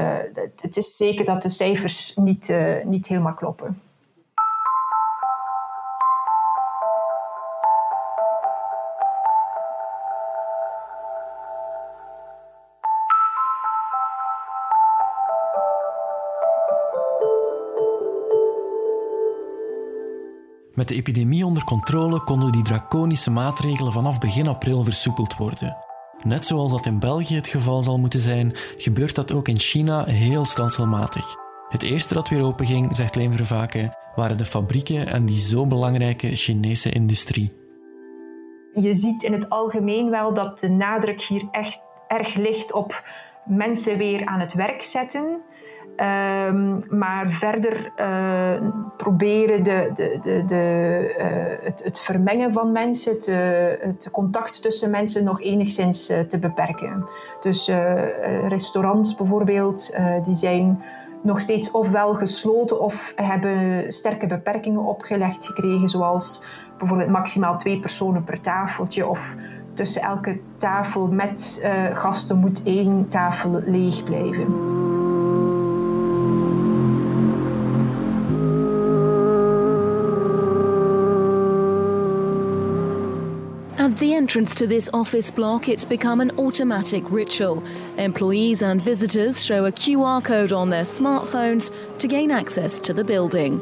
het 0.61 0.77
is 0.77 0.95
zeker 0.95 1.25
dat 1.25 1.41
de 1.41 1.49
cijfers 1.49 2.13
niet, 2.15 2.53
niet 2.83 3.07
helemaal 3.07 3.33
kloppen. 3.33 3.88
Met 20.79 20.87
de 20.87 20.95
epidemie 20.95 21.45
onder 21.45 21.63
controle 21.63 22.23
konden 22.23 22.51
die 22.51 22.63
draconische 22.63 23.31
maatregelen 23.31 23.91
vanaf 23.91 24.19
begin 24.19 24.47
april 24.47 24.83
versoepeld 24.83 25.37
worden. 25.37 25.77
Net 26.23 26.45
zoals 26.45 26.71
dat 26.71 26.85
in 26.85 26.99
België 26.99 27.35
het 27.35 27.47
geval 27.47 27.83
zal 27.83 27.97
moeten 27.97 28.21
zijn, 28.21 28.51
gebeurt 28.77 29.15
dat 29.15 29.31
ook 29.31 29.47
in 29.47 29.59
China 29.59 30.03
heel 30.05 30.45
stelselmatig. 30.45 31.35
Het 31.69 31.83
eerste 31.83 32.13
dat 32.13 32.29
weer 32.29 32.43
openging, 32.43 32.95
zegt 32.95 33.15
Leen 33.15 33.33
Vervaken, 33.33 33.97
waren 34.15 34.37
de 34.37 34.45
fabrieken 34.45 35.07
en 35.07 35.25
die 35.25 35.39
zo 35.39 35.65
belangrijke 35.65 36.35
Chinese 36.35 36.91
industrie. 36.91 37.51
Je 38.73 38.93
ziet 38.93 39.23
in 39.23 39.33
het 39.33 39.49
algemeen 39.49 40.09
wel 40.09 40.33
dat 40.33 40.59
de 40.59 40.69
nadruk 40.69 41.21
hier 41.21 41.47
echt 41.51 41.79
erg 42.07 42.35
ligt 42.35 42.73
op 42.73 43.03
mensen 43.45 43.97
weer 43.97 44.25
aan 44.25 44.39
het 44.39 44.53
werk 44.53 44.83
zetten. 44.83 45.41
Um, 45.97 46.83
maar 46.89 47.29
verder 47.29 47.91
uh, 47.99 48.69
proberen 48.97 49.63
de, 49.63 49.91
de, 49.95 50.43
de, 50.45 51.15
uh, 51.19 51.65
het, 51.65 51.83
het, 51.83 51.99
vermengen 51.99 52.53
van 52.53 52.71
mensen, 52.71 53.13
het, 53.13 53.25
het, 53.81 54.09
contact 54.11 54.61
tussen 54.61 54.89
mensen 54.89 55.23
nog 55.23 55.41
enigszins 55.41 56.09
uh, 56.09 56.19
te 56.19 56.39
beperken. 56.39 57.05
Dus 57.41 57.71
restaurants 58.47 59.15
bijvoorbeeld, 59.15 59.97
die 60.23 60.33
zijn 60.33 60.83
nog 61.21 61.39
steeds 61.39 61.71
ofwel 61.71 62.13
gesloten 62.13 62.81
of 62.81 63.13
hebben 63.15 63.91
sterke 63.91 64.27
beperkingen 64.27 64.83
opgelegd 64.83 65.45
gekregen, 65.45 65.87
zoals 65.87 66.43
bijvoorbeeld 66.77 67.09
maximaal 67.09 67.57
twee 67.57 67.79
personen 67.79 68.23
per 68.23 68.41
tafeltje 68.41 69.07
of 69.07 69.35
tussen 69.73 70.01
elke 70.01 70.39
tafel 70.57 71.07
met 71.07 71.69
gasten 71.93 72.37
moet 72.37 72.63
één 72.63 73.07
tafel 73.07 73.61
leeg 73.65 74.03
blijven. 74.03 74.88
Entrance 84.29 84.53
to 84.53 84.67
this 84.67 84.91
office 84.93 85.31
block, 85.31 85.67
it's 85.67 85.85
become 85.85 86.21
an 86.21 86.31
automatic 86.37 87.03
ritual. 87.09 87.63
Employees 87.97 88.61
and 88.61 88.79
visitors 88.79 89.43
show 89.43 89.65
a 89.65 89.71
QR 89.71 90.23
code 90.23 90.51
on 90.51 90.69
their 90.69 90.85
smartphones 90.85 91.71
to 91.97 92.07
gain 92.07 92.29
access 92.29 92.77
to 92.77 92.93
the 92.93 93.03
building. 93.03 93.59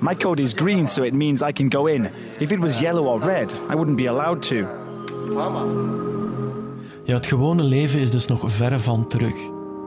My 0.00 0.14
code 0.14 0.40
is 0.40 0.54
green, 0.54 0.86
so 0.86 1.02
it 1.02 1.12
means 1.12 1.42
I 1.42 1.52
can 1.52 1.68
go 1.68 1.86
in. 1.86 2.08
If 2.40 2.50
it 2.50 2.60
was 2.60 2.80
yellow 2.80 3.04
or 3.04 3.20
red, 3.20 3.52
I 3.68 3.74
wouldn't 3.74 3.98
be 3.98 4.06
allowed 4.06 4.42
to. 4.42 4.66
Ja, 7.04 7.14
het 7.14 7.26
gewone 7.26 7.62
leven 7.62 8.00
is 8.00 8.10
dus 8.10 8.26
nog 8.26 8.40
verre 8.44 8.80
van 8.80 9.06
terug. 9.06 9.34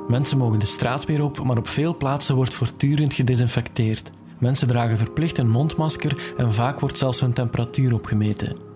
Mensen 0.07 0.37
mogen 0.37 0.59
de 0.59 0.65
straat 0.65 1.05
weer 1.05 1.23
op, 1.23 1.43
maar 1.43 1.57
op 1.57 1.67
veel 1.67 1.97
plaatsen 1.97 2.35
wordt 2.35 2.53
voortdurend 2.53 3.13
gedesinfecteerd. 3.13 4.11
Mensen 4.37 4.67
dragen 4.67 4.97
verplicht 4.97 5.37
een 5.37 5.49
mondmasker 5.49 6.33
en 6.37 6.53
vaak 6.53 6.79
wordt 6.79 6.97
zelfs 6.97 7.19
hun 7.19 7.33
temperatuur 7.33 7.93
opgemeten. 7.93 8.69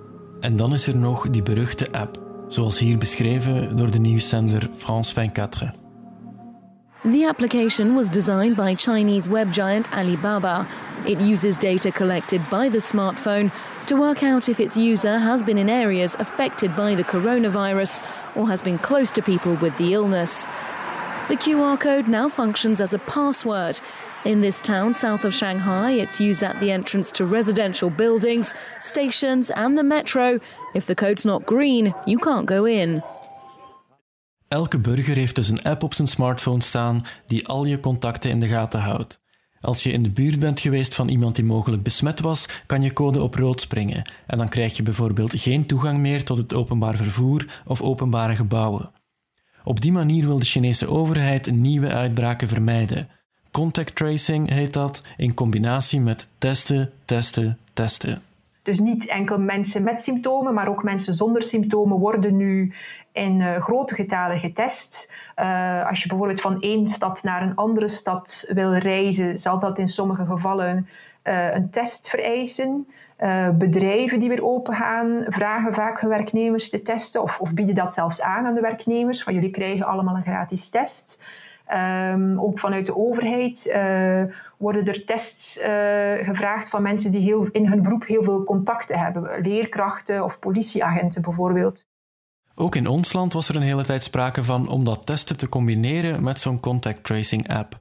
En 0.46 0.56
dan 0.56 0.74
is 0.74 0.88
er 0.88 0.98
nog 0.98 1.30
die 1.30 1.44
beruchte 1.44 1.88
app, 1.92 2.20
zoals 2.48 2.80
hier 2.80 2.98
beschreven 2.98 3.78
door 3.78 3.92
de 3.92 4.00
nieuwszender 4.00 4.70
France 4.76 5.14
24. 5.14 5.72
The 7.02 7.26
application 7.28 7.94
was 7.96 8.10
designed 8.10 8.56
by 8.56 8.76
Chinese 8.76 9.30
web 9.30 9.54
giant 9.54 9.90
Alibaba. 9.92 10.66
It 11.06 11.22
uses 11.22 11.58
data 11.58 11.92
collected 11.92 12.42
by 12.50 12.70
the 12.70 12.80
smartphone 12.80 13.52
to 13.86 13.98
work 13.98 14.24
out 14.24 14.48
if 14.48 14.60
its 14.60 14.76
user 14.76 15.20
has 15.20 15.44
been 15.44 15.58
in 15.58 15.70
areas 15.70 16.16
affected 16.16 16.76
by 16.76 16.96
the 16.96 17.04
coronavirus 17.04 18.00
or 18.36 18.48
has 18.48 18.62
been 18.62 18.78
close 18.78 19.12
to 19.12 19.22
people 19.22 19.56
with 19.62 19.78
the 19.78 19.94
illness. 19.94 20.46
The 21.28 21.38
QR 21.38 21.80
code 21.80 22.08
now 22.08 22.30
functions 22.30 22.80
as 22.80 22.94
a 22.94 23.00
password 23.00 23.82
in 24.26 24.42
this 24.42 24.60
town 24.60 24.94
south 24.94 25.26
of 25.26 25.34
Shanghai, 25.34 25.92
it's 25.92 26.20
used 26.20 26.44
at 26.44 26.60
the 26.60 26.72
entrance 26.72 27.12
to 27.12 27.26
residential 27.26 27.90
buildings, 27.90 28.54
stations, 28.80 29.52
and 29.52 29.78
the 29.78 29.84
metro. 29.84 30.40
If 30.74 30.86
the 30.86 30.94
code's 30.94 31.24
not 31.24 31.46
green, 31.46 31.94
you 32.06 32.18
can't 32.18 32.50
go 32.50 32.66
in. 32.66 33.04
Elke 34.48 34.80
burger 34.80 35.16
heeft 35.16 35.36
dus 35.36 35.50
een 35.50 35.64
app 35.64 35.84
op 35.84 35.94
zijn 35.94 36.08
smartphone 36.08 36.62
staan 36.62 37.06
die 37.26 37.48
al 37.48 37.66
je 37.66 37.80
contacten 37.80 38.30
in 38.30 38.40
de 38.40 38.48
gaten 38.48 38.80
houdt. 38.80 39.20
Als 39.62 39.84
je 39.84 39.92
in 39.92 40.04
de 40.04 40.10
buurt 40.10 40.40
bent 40.40 40.60
geweest 40.60 40.96
van 40.96 41.08
iemand 41.08 41.36
die 41.36 41.46
mogelijk 41.46 41.84
besmet 41.84 42.20
was, 42.20 42.46
kan 42.66 42.82
je 42.82 42.94
code 42.94 43.22
op 43.22 43.36
rood 43.36 43.62
springen 43.62 44.12
en 44.28 44.38
dan 44.38 44.50
krijg 44.50 44.76
je 44.78 44.84
bijvoorbeeld 44.84 45.40
geen 45.40 45.66
toegang 45.66 46.00
meer 46.00 46.24
tot 46.24 46.38
het 46.38 46.54
openbaar 46.54 46.96
vervoer 46.96 47.62
of 47.66 47.82
openbare 47.82 48.36
gebouwen. 48.36 48.92
Op 49.64 49.82
die 49.82 49.92
manier 49.92 50.26
wil 50.26 50.40
de 50.40 50.46
Chinese 50.46 50.88
overheid 50.88 51.52
nieuwe 51.52 51.90
uitbraken 51.90 52.48
vermijden, 52.48 53.10
Contact 53.56 53.96
tracing 53.96 54.50
heet 54.50 54.74
dat, 54.74 55.02
in 55.18 55.34
combinatie 55.34 56.02
met 56.02 56.28
testen, 56.38 56.92
testen, 57.06 57.58
testen. 57.74 58.22
Dus 58.64 58.80
niet 58.80 59.08
enkel 59.08 59.40
mensen 59.40 59.84
met 59.84 60.02
symptomen, 60.02 60.54
maar 60.54 60.68
ook 60.68 60.84
mensen 60.84 61.14
zonder 61.14 61.42
symptomen 61.42 61.98
worden 61.98 62.36
nu 62.36 62.74
in 63.12 63.40
uh, 63.40 63.62
grote 63.62 63.96
getalen 63.96 64.40
getest. 64.40 65.12
Uh, 65.40 65.88
als 65.90 66.02
je 66.02 66.08
bijvoorbeeld 66.08 66.42
van 66.42 66.62
één 66.62 66.88
stad 66.88 67.24
naar 67.24 67.42
een 67.42 67.56
andere 67.56 67.88
stad 67.88 68.46
wil 68.48 68.74
reizen, 68.74 69.40
zal 69.40 69.60
dat 69.60 69.80
in 69.80 69.88
sommige 69.88 70.26
gevallen 70.26 70.88
uh, 71.24 71.54
een 71.54 71.70
test 71.70 72.10
vereisen. 72.10 72.88
bedrijven 73.54 74.20
die 74.20 74.30
weer 74.30 74.46
open 74.46 74.74
gaan, 74.74 75.26
vragen 75.28 75.74
vaak 75.74 76.02
hun 76.02 76.10
werknemers 76.10 76.70
te 76.70 76.82
testen 76.82 77.22
of, 77.22 77.40
of 77.40 77.54
bieden 77.54 77.76
dat 77.76 77.94
zelfs 77.94 78.22
aan 78.22 78.46
aan 78.46 78.56
de 78.56 78.62
werknemers. 78.62 79.24
Van 79.24 79.34
jullie 79.34 79.52
krijgen 79.52 79.86
allemaal 79.86 80.16
een 80.16 80.24
gratis 80.24 80.70
test. 80.70 81.20
Um, 81.74 82.40
ook 82.40 82.60
vanuit 82.60 82.86
de 82.86 82.96
overheid 82.96 83.66
uh, 83.68 84.24
worden 84.58 84.88
er 84.88 85.06
tests 85.06 85.58
uh, 85.58 85.66
gevraagd 86.22 86.70
van 86.70 86.82
mensen 86.82 87.12
die 87.12 87.22
heel, 87.22 87.48
in 87.52 87.68
hun 87.68 87.82
beroep 87.82 88.06
heel 88.06 88.24
veel 88.24 88.44
contacten 88.44 89.00
hebben. 89.00 89.42
Leerkrachten 89.42 90.24
of 90.24 90.40
politieagenten 90.40 91.22
bijvoorbeeld. 91.22 91.88
Ook 92.56 92.76
in 92.76 92.88
ons 92.88 93.14
land 93.14 93.34
was 93.34 93.50
er 93.50 93.56
een 93.56 93.62
hele 93.62 93.86
tijd 93.86 94.04
sprake 94.04 94.44
van 94.44 94.70
om 94.70 94.84
dat 94.84 95.06
testen 95.06 95.38
te 95.38 95.50
combineren 95.50 96.24
met 96.24 96.40
zo'n 96.40 96.60
contact 96.60 97.04
tracing 97.04 97.50
app. 97.50 97.80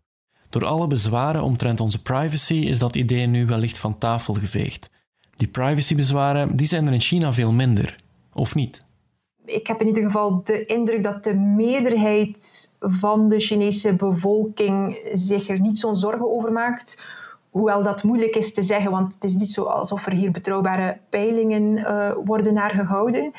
Door 0.48 0.64
alle 0.64 0.86
bezwaren 0.86 1.42
omtrent 1.42 1.80
onze 1.80 2.02
privacy 2.02 2.54
is 2.54 2.78
dat 2.78 2.96
idee 2.96 3.26
nu 3.26 3.46
wellicht 3.46 3.78
van 3.78 3.98
tafel 3.98 4.34
geveegd. 4.34 4.90
Die 5.34 5.48
privacybezwaren 5.48 6.56
die 6.56 6.66
zijn 6.66 6.86
er 6.86 6.92
in 6.92 7.00
China 7.00 7.32
veel 7.32 7.52
minder, 7.52 7.96
of 8.32 8.54
niet? 8.54 8.82
Ik 9.44 9.66
heb 9.66 9.80
in 9.80 9.86
ieder 9.86 10.02
geval 10.02 10.40
de 10.44 10.64
indruk 10.64 11.02
dat 11.02 11.24
de 11.24 11.34
meerderheid 11.34 12.74
van 12.80 13.28
de 13.28 13.40
Chinese 13.40 13.94
bevolking 13.94 15.00
zich 15.12 15.48
er 15.48 15.60
niet 15.60 15.78
zo'n 15.78 15.96
zorgen 15.96 16.32
over 16.32 16.52
maakt. 16.52 17.02
Hoewel 17.50 17.82
dat 17.82 18.02
moeilijk 18.02 18.36
is 18.36 18.52
te 18.52 18.62
zeggen, 18.62 18.90
want 18.90 19.14
het 19.14 19.24
is 19.24 19.36
niet 19.36 19.50
zo 19.50 19.62
alsof 19.62 20.06
er 20.06 20.12
hier 20.12 20.30
betrouwbare 20.30 20.98
peilingen 21.08 21.76
uh, 21.76 22.12
worden 22.24 22.54
naar 22.54 22.70
gehouden. 22.70 23.32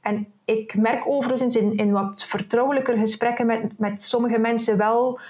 En 0.00 0.26
ik 0.44 0.76
merk 0.76 1.08
overigens 1.08 1.56
in, 1.56 1.76
in 1.76 1.92
wat 1.92 2.24
vertrouwelijker 2.24 2.96
gesprekken 2.98 3.46
met, 3.46 3.78
met 3.78 4.02
sommige 4.02 4.38
mensen 4.38 4.76
wel 4.76 5.20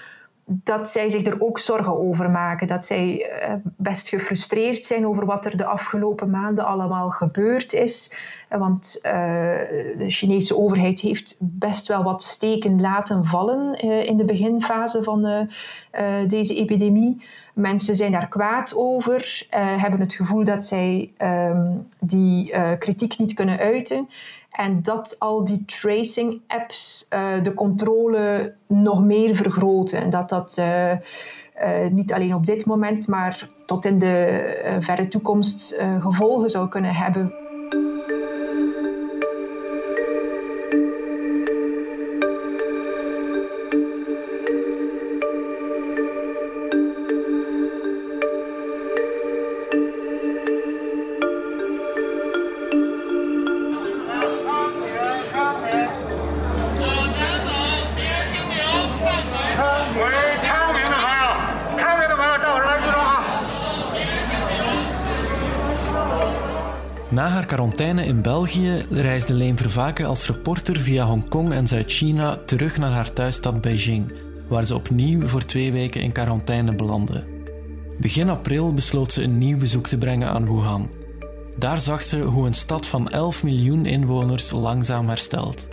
dat 0.45 0.89
zij 0.89 1.09
zich 1.09 1.25
er 1.25 1.41
ook 1.41 1.59
zorgen 1.59 1.97
over 1.97 2.29
maken. 2.29 2.67
Dat 2.67 2.85
zij 2.85 3.29
eh, 3.29 3.53
best 3.63 4.09
gefrustreerd 4.09 4.85
zijn 4.85 5.07
over 5.07 5.25
wat 5.25 5.45
er 5.45 5.57
de 5.57 5.65
afgelopen 5.65 6.29
maanden 6.29 6.65
allemaal 6.65 7.09
gebeurd 7.09 7.73
is. 7.73 8.11
Eh, 8.49 8.59
want 8.59 8.97
uh, 8.97 9.11
de 9.97 10.05
Chinese 10.07 10.57
overheid 10.57 10.99
heeft 10.99 11.37
best 11.39 11.87
wel 11.87 12.03
wat 12.03 12.23
steken 12.23 12.81
laten 12.81 13.25
vallen 13.25 13.73
in 14.05 14.17
de 14.17 14.25
beginfase 14.25 15.03
van 15.03 15.49
deze 16.27 16.55
epidemie. 16.55 17.21
Mensen 17.53 17.95
zijn 17.95 18.11
daar 18.11 18.27
kwaad 18.27 18.75
over, 18.75 19.45
hebben 19.49 19.99
het 19.99 20.13
gevoel 20.13 20.43
dat 20.43 20.65
zij 20.65 21.11
um, 21.17 21.87
die 21.99 22.53
kritiek 22.77 23.17
niet 23.17 23.33
kunnen 23.33 23.57
uiten. 23.57 24.09
En 24.51 24.81
dat 24.81 25.15
al 25.19 25.43
die 25.43 25.65
tracing 25.65 26.41
apps 26.47 27.07
uh, 27.09 27.43
de 27.43 27.53
controle 27.53 28.53
nog 28.67 29.03
meer 29.03 29.35
vergroten. 29.35 30.01
En 30.01 30.09
dat 30.09 30.29
dat 30.29 30.61
niet 31.91 32.13
alleen 32.13 32.35
op 32.35 32.45
dit 32.45 32.65
moment, 32.65 33.07
maar 33.07 33.49
tot 33.65 33.85
in 33.85 33.99
de 33.99 34.77
verre 34.79 35.07
toekomst 35.07 35.75
gevolgen 35.99 36.49
zou 36.49 36.69
kunnen 36.69 36.95
hebben. 36.95 37.42
In 68.01 68.21
België 68.21 68.85
reisde 68.89 69.33
Leen 69.33 69.57
Vervaken 69.57 70.05
als 70.05 70.27
reporter 70.27 70.79
via 70.79 71.05
Hongkong 71.05 71.53
en 71.53 71.67
Zuid-China 71.67 72.35
terug 72.35 72.77
naar 72.77 72.91
haar 72.91 73.13
thuisstad 73.13 73.61
Beijing, 73.61 74.13
waar 74.47 74.65
ze 74.65 74.75
opnieuw 74.75 75.27
voor 75.27 75.45
twee 75.45 75.71
weken 75.71 76.01
in 76.01 76.11
quarantaine 76.11 76.75
belandde. 76.75 77.23
Begin 77.99 78.29
april 78.29 78.73
besloot 78.73 79.11
ze 79.11 79.23
een 79.23 79.37
nieuw 79.37 79.57
bezoek 79.57 79.87
te 79.87 79.97
brengen 79.97 80.27
aan 80.27 80.45
Wuhan. 80.45 80.89
Daar 81.57 81.81
zag 81.81 82.03
ze 82.03 82.21
hoe 82.21 82.45
een 82.45 82.53
stad 82.53 82.87
van 82.87 83.09
11 83.09 83.43
miljoen 83.43 83.85
inwoners 83.85 84.51
langzaam 84.51 85.07
herstelt. 85.07 85.67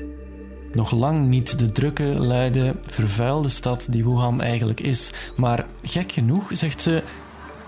Nog 0.73 0.91
lang 0.91 1.29
niet 1.29 1.59
de 1.59 1.73
drukke, 1.73 2.05
luide, 2.05 2.75
vervuilde 2.87 3.49
stad 3.49 3.87
die 3.91 4.05
Wuhan 4.05 4.41
eigenlijk 4.41 4.81
is, 4.81 5.13
maar 5.37 5.67
gek 5.83 6.13
genoeg, 6.13 6.49
zegt 6.53 6.83
ze, 6.83 7.03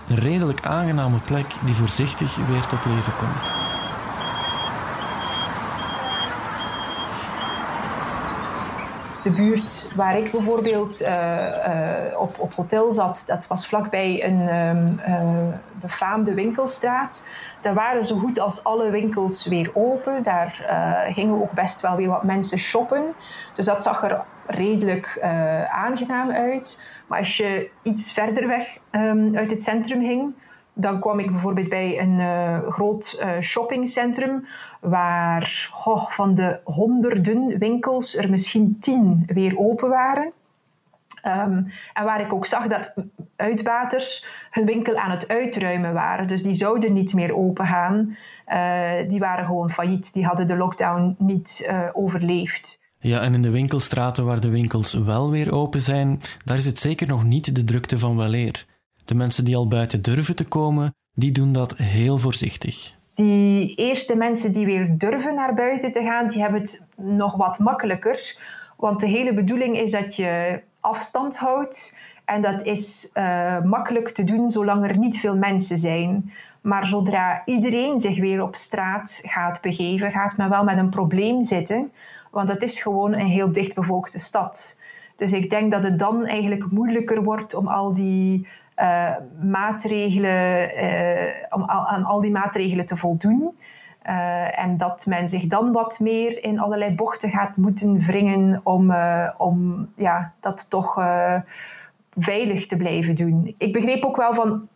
een 0.09 0.15
redelijk 0.15 0.65
aangename 0.65 1.19
plek 1.19 1.45
die 1.65 1.73
voorzichtig 1.73 2.35
weer 2.35 2.65
tot 2.67 2.85
leven 2.85 3.15
komt. 3.17 3.72
De 9.23 9.31
buurt 9.31 9.91
waar 9.95 10.17
ik 10.17 10.31
bijvoorbeeld 10.31 11.01
uh, 11.01 11.07
uh, 11.09 12.19
op, 12.19 12.39
op 12.39 12.53
hotel 12.53 12.91
zat, 12.91 13.23
dat 13.27 13.47
was 13.47 13.67
vlakbij 13.67 14.23
een 14.23 14.55
um, 14.55 14.99
uh, 15.07 15.53
befaamde 15.81 16.33
winkelstraat. 16.33 17.23
Daar 17.61 17.73
waren 17.73 18.05
zo 18.05 18.17
goed 18.17 18.39
als 18.39 18.63
alle 18.63 18.89
winkels 18.89 19.47
weer 19.47 19.71
open. 19.73 20.23
Daar 20.23 20.65
gingen 21.09 21.41
ook 21.41 21.51
best 21.51 21.81
wel 21.81 21.95
weer 21.95 22.07
wat 22.07 22.23
mensen 22.23 22.57
shoppen. 22.57 23.13
Dus 23.53 23.65
dat 23.65 23.83
zag 23.83 24.03
er 24.03 24.21
redelijk 24.47 25.19
aangenaam 25.71 26.31
uit. 26.31 26.79
Maar 27.07 27.19
als 27.19 27.37
je 27.37 27.69
iets 27.81 28.11
verder 28.11 28.47
weg 28.47 28.77
um, 28.91 29.35
uit 29.37 29.51
het 29.51 29.61
centrum 29.61 30.01
ging, 30.01 30.33
dan 30.73 30.99
kwam 30.99 31.19
ik 31.19 31.31
bijvoorbeeld 31.31 31.69
bij 31.69 31.99
een 31.99 32.61
groot 32.71 33.23
shoppingcentrum 33.41 34.47
waar 34.79 35.69
van 36.07 36.35
de 36.35 36.59
honderden 36.63 37.57
winkels 37.59 38.17
er 38.17 38.29
misschien 38.29 38.77
tien 38.79 39.23
weer 39.27 39.57
open 39.57 39.89
waren. 39.89 40.31
Um, 41.25 41.71
en 41.93 42.03
waar 42.03 42.21
ik 42.21 42.33
ook 42.33 42.45
zag 42.45 42.67
dat 42.67 42.93
uitbaters 43.35 44.27
hun 44.51 44.65
winkel 44.65 44.95
aan 44.95 45.11
het 45.11 45.27
uitruimen 45.27 45.93
waren. 45.93 46.27
Dus 46.27 46.43
die 46.43 46.53
zouden 46.53 46.93
niet 46.93 47.13
meer 47.13 47.35
open 47.35 47.65
gaan. 47.65 48.17
Uh, 48.47 49.09
die 49.09 49.19
waren 49.19 49.45
gewoon 49.45 49.69
failliet. 49.69 50.13
Die 50.13 50.25
hadden 50.25 50.47
de 50.47 50.55
lockdown 50.55 51.15
niet 51.17 51.69
overleefd. 51.93 52.81
Ja, 52.99 53.21
en 53.21 53.33
in 53.33 53.41
de 53.41 53.49
winkelstraten 53.49 54.25
waar 54.25 54.39
de 54.39 54.49
winkels 54.49 54.93
wel 54.93 55.31
weer 55.31 55.53
open 55.53 55.81
zijn, 55.81 56.19
daar 56.45 56.57
is 56.57 56.65
het 56.65 56.79
zeker 56.79 57.07
nog 57.07 57.23
niet 57.23 57.55
de 57.55 57.63
drukte 57.63 57.99
van 57.99 58.17
weleer. 58.17 58.65
De 59.05 59.15
mensen 59.15 59.45
die 59.45 59.55
al 59.55 59.67
buiten 59.67 60.01
durven 60.01 60.35
te 60.35 60.45
komen, 60.45 60.95
die 61.13 61.31
doen 61.31 61.53
dat 61.53 61.77
heel 61.77 62.17
voorzichtig 62.17 62.93
die 63.13 63.75
eerste 63.75 64.15
mensen 64.15 64.51
die 64.51 64.65
weer 64.65 64.97
durven 64.97 65.35
naar 65.35 65.53
buiten 65.53 65.91
te 65.91 66.03
gaan, 66.03 66.27
die 66.27 66.41
hebben 66.41 66.61
het 66.61 66.85
nog 66.95 67.35
wat 67.35 67.59
makkelijker. 67.59 68.37
Want 68.77 68.99
de 68.99 69.07
hele 69.07 69.33
bedoeling 69.33 69.77
is 69.77 69.91
dat 69.91 70.15
je 70.15 70.61
afstand 70.79 71.37
houdt. 71.37 71.95
En 72.25 72.41
dat 72.41 72.63
is 72.63 73.11
uh, 73.13 73.61
makkelijk 73.61 74.09
te 74.09 74.23
doen 74.23 74.51
zolang 74.51 74.89
er 74.89 74.97
niet 74.97 75.19
veel 75.19 75.35
mensen 75.35 75.77
zijn. 75.77 76.33
Maar 76.61 76.87
zodra 76.87 77.41
iedereen 77.45 77.99
zich 77.99 78.19
weer 78.19 78.41
op 78.41 78.55
straat 78.55 79.19
gaat 79.23 79.61
begeven, 79.61 80.11
gaat 80.11 80.37
men 80.37 80.49
wel 80.49 80.63
met 80.63 80.77
een 80.77 80.89
probleem 80.89 81.43
zitten. 81.43 81.91
Want 82.31 82.49
het 82.49 82.63
is 82.63 82.81
gewoon 82.81 83.13
een 83.13 83.27
heel 83.27 83.51
dichtbevolkte 83.51 84.19
stad. 84.19 84.79
Dus 85.15 85.31
ik 85.31 85.49
denk 85.49 85.71
dat 85.71 85.83
het 85.83 85.99
dan 85.99 86.25
eigenlijk 86.25 86.71
moeilijker 86.71 87.23
wordt 87.23 87.53
om 87.53 87.67
al 87.67 87.93
die 87.93 88.47
uh, 88.77 89.09
maatregelen, 89.41 90.71
uh, 90.83 91.31
om 91.49 91.63
aan 91.65 92.03
al 92.03 92.21
die 92.21 92.31
maatregelen 92.31 92.85
te 92.85 92.97
voldoen. 92.97 93.57
Uh, 94.07 94.59
en 94.59 94.77
dat 94.77 95.05
men 95.05 95.29
zich 95.29 95.45
dan 95.45 95.71
wat 95.71 95.99
meer 95.99 96.43
in 96.43 96.59
allerlei 96.59 96.95
bochten 96.95 97.29
gaat 97.29 97.57
moeten 97.57 97.99
wringen 97.99 98.61
om, 98.63 98.93
om 99.37 99.87
ja, 99.95 100.33
dat 100.39 100.69
toch 100.69 100.93
veilig 102.17 102.67
te 102.67 102.77
blijven 102.77 103.15
doen. 103.15 103.55
Ik 103.57 103.73
begreep 103.73 104.05
ook 104.05 104.17
wel 104.17 104.33
van 104.33 104.67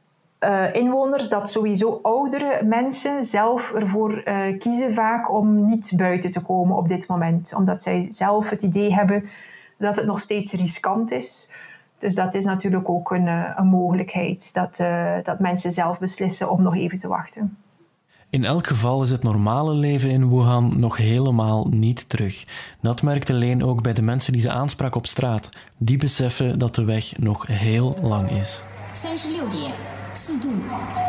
inwoners 0.73 1.29
dat 1.29 1.49
sowieso 1.49 1.99
oudere 2.01 2.63
mensen 2.63 3.23
zelf 3.23 3.71
ervoor 3.71 4.23
kiezen 4.59 4.93
vaak 4.93 5.31
om 5.31 5.65
niet 5.65 5.93
buiten 5.95 6.31
te 6.31 6.41
komen 6.41 6.77
op 6.77 6.87
dit 6.87 7.07
moment. 7.07 7.53
Omdat 7.55 7.83
zij 7.83 8.07
zelf 8.09 8.49
het 8.49 8.61
idee 8.61 8.93
hebben 8.93 9.29
dat 9.77 9.95
het 9.95 10.05
nog 10.05 10.21
steeds 10.21 10.53
riskant 10.53 11.11
is. 11.11 11.51
Dus 11.97 12.15
dat 12.15 12.35
is 12.35 12.43
natuurlijk 12.43 12.89
ook 12.89 13.11
een, 13.11 13.27
eh, 13.27 13.51
een 13.55 13.67
mogelijkheid, 13.67 14.53
dat, 14.53 14.79
uh, 14.79 15.13
dat 15.23 15.39
mensen 15.39 15.71
zelf 15.71 15.99
beslissen 15.99 16.51
om 16.51 16.61
nog 16.61 16.75
even 16.75 16.97
te 16.97 17.07
wachten. 17.07 17.57
In 18.29 18.45
elk 18.45 18.67
geval 18.67 19.01
is 19.01 19.09
het 19.09 19.23
normale 19.23 19.73
leven 19.73 20.09
in 20.09 20.29
Wuhan 20.29 20.79
nog 20.79 20.97
helemaal 20.97 21.67
niet 21.69 22.09
terug. 22.09 22.45
Dat 22.81 23.01
merkte 23.01 23.33
Leen 23.33 23.63
ook 23.63 23.81
bij 23.81 23.93
de 23.93 24.01
mensen 24.01 24.33
die 24.33 24.41
ze 24.41 24.51
aansprak 24.51 24.95
op 24.95 25.05
straat. 25.05 25.49
Die 25.77 25.97
beseffen 25.97 26.59
dat 26.59 26.75
de 26.75 26.85
weg 26.85 27.17
nog 27.17 27.47
heel 27.47 27.97
lang 28.01 28.29
is. 28.29 28.63
36 30.13 31.07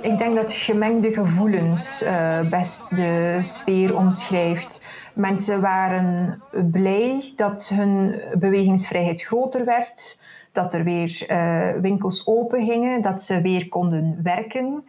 ik 0.00 0.18
denk 0.18 0.34
dat 0.34 0.52
gemengde 0.52 1.12
gevoelens 1.12 2.02
uh, 2.02 2.48
best 2.50 2.96
de 2.96 3.38
sfeer 3.40 3.96
omschrijft. 3.96 4.84
Mensen 5.14 5.60
waren 5.60 6.42
blij 6.70 7.32
dat 7.36 7.68
hun 7.74 8.20
bewegingsvrijheid 8.38 9.22
groter 9.22 9.64
werd, 9.64 10.20
dat 10.52 10.74
er 10.74 10.84
weer 10.84 11.26
uh, 11.28 11.80
winkels 11.80 12.26
open 12.26 12.64
gingen, 12.64 13.02
dat 13.02 13.22
ze 13.22 13.40
weer 13.40 13.68
konden 13.68 14.20
werken. 14.22 14.84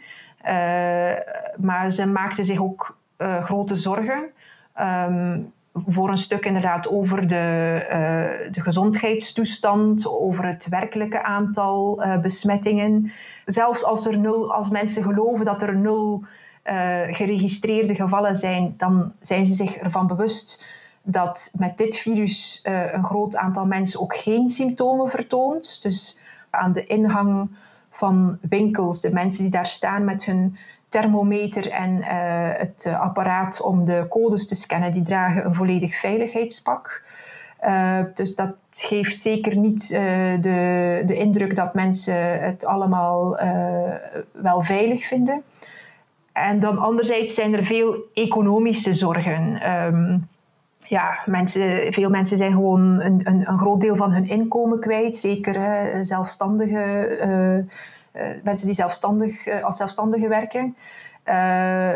Uh, 0.45 0.51
maar 1.57 1.91
ze 1.91 2.05
maakten 2.05 2.45
zich 2.45 2.61
ook 2.61 2.97
grote 3.43 3.75
zorgen. 3.75 4.23
Um, 4.79 5.53
voor 5.73 6.09
een 6.09 6.17
stuk 6.17 6.45
inderdaad 6.45 6.87
over 6.87 7.27
de, 7.27 7.85
uh, 7.85 8.53
de 8.53 8.61
gezondheidstoestand, 8.61 10.07
over 10.07 10.45
het 10.45 10.67
werkelijke 10.69 11.23
aantal 11.23 12.03
uh, 12.05 12.19
besmettingen. 12.19 13.11
Zelfs 13.45 13.83
als, 13.83 14.05
er 14.05 14.17
nul, 14.17 14.53
als 14.53 14.69
mensen 14.69 15.03
geloven 15.03 15.45
dat 15.45 15.61
er 15.61 15.75
nul 15.75 16.23
uh, 16.23 16.73
geregistreerde 17.15 17.95
gevallen 17.95 18.35
zijn, 18.35 18.73
dan 18.77 19.13
zijn 19.19 19.45
ze 19.45 19.53
zich 19.53 19.75
ervan 19.75 20.07
bewust 20.07 20.65
dat 21.01 21.51
met 21.57 21.77
dit 21.77 21.97
virus 21.97 22.59
een 22.63 23.05
groot 23.05 23.35
aantal 23.35 23.65
mensen 23.65 24.01
ook 24.01 24.15
geen 24.15 24.49
symptomen 24.49 25.09
vertoont. 25.09 25.81
Dus 25.81 26.19
aan 26.49 26.73
de 26.73 26.85
ingang 26.85 27.49
van 27.89 28.37
winkels, 28.41 29.01
de 29.01 29.11
mensen 29.11 29.41
die 29.41 29.51
daar 29.51 29.65
staan 29.65 30.05
met 30.05 30.25
hun 30.25 30.57
thermometer 30.89 31.71
en 31.71 31.97
uh, 31.97 32.05
het 32.59 32.85
uh, 32.87 32.99
apparaat 32.99 33.61
om 33.61 33.85
de 33.85 34.05
codes 34.09 34.47
te 34.47 34.55
scannen, 34.55 34.91
die 34.91 35.01
dragen 35.01 35.45
een 35.45 35.55
volledig 35.55 35.95
veiligheidspak. 35.95 37.03
Uh, 37.65 37.99
dus 38.13 38.35
dat 38.35 38.55
geeft 38.71 39.19
zeker 39.19 39.57
niet 39.57 39.87
de, 39.87 41.01
de 41.05 41.15
indruk 41.15 41.55
dat 41.55 41.73
mensen 41.73 42.41
het 42.41 42.65
allemaal 42.65 43.39
wel 44.31 44.61
veilig 44.61 45.07
vinden. 45.07 45.43
En 46.31 46.59
dan 46.59 46.77
anderzijds 46.77 47.33
zijn 47.33 47.53
er 47.53 47.63
veel 47.63 47.95
economische 48.13 48.93
zorgen. 48.93 49.71
Um, 49.71 50.27
ja, 50.79 51.19
mensen, 51.25 51.93
veel 51.93 52.09
mensen 52.09 52.37
zijn 52.37 52.51
gewoon 52.51 52.81
een, 52.81 53.21
een, 53.23 53.49
een, 53.49 53.57
groot 53.57 53.81
deel 53.81 53.95
van 53.95 54.11
hun 54.11 54.27
inkomen 54.27 54.79
kwijt. 54.79 55.15
Zeker 55.15 55.89
zelfstandige 56.05 57.17
uh, 57.25 57.71
mensen 58.43 58.65
die 58.67 58.75
zelfstandig, 58.75 59.47
uh, 59.47 59.63
als 59.63 59.77
zelfstandigen 59.77 60.29
werken. 60.29 60.75
Uh, 61.25 61.93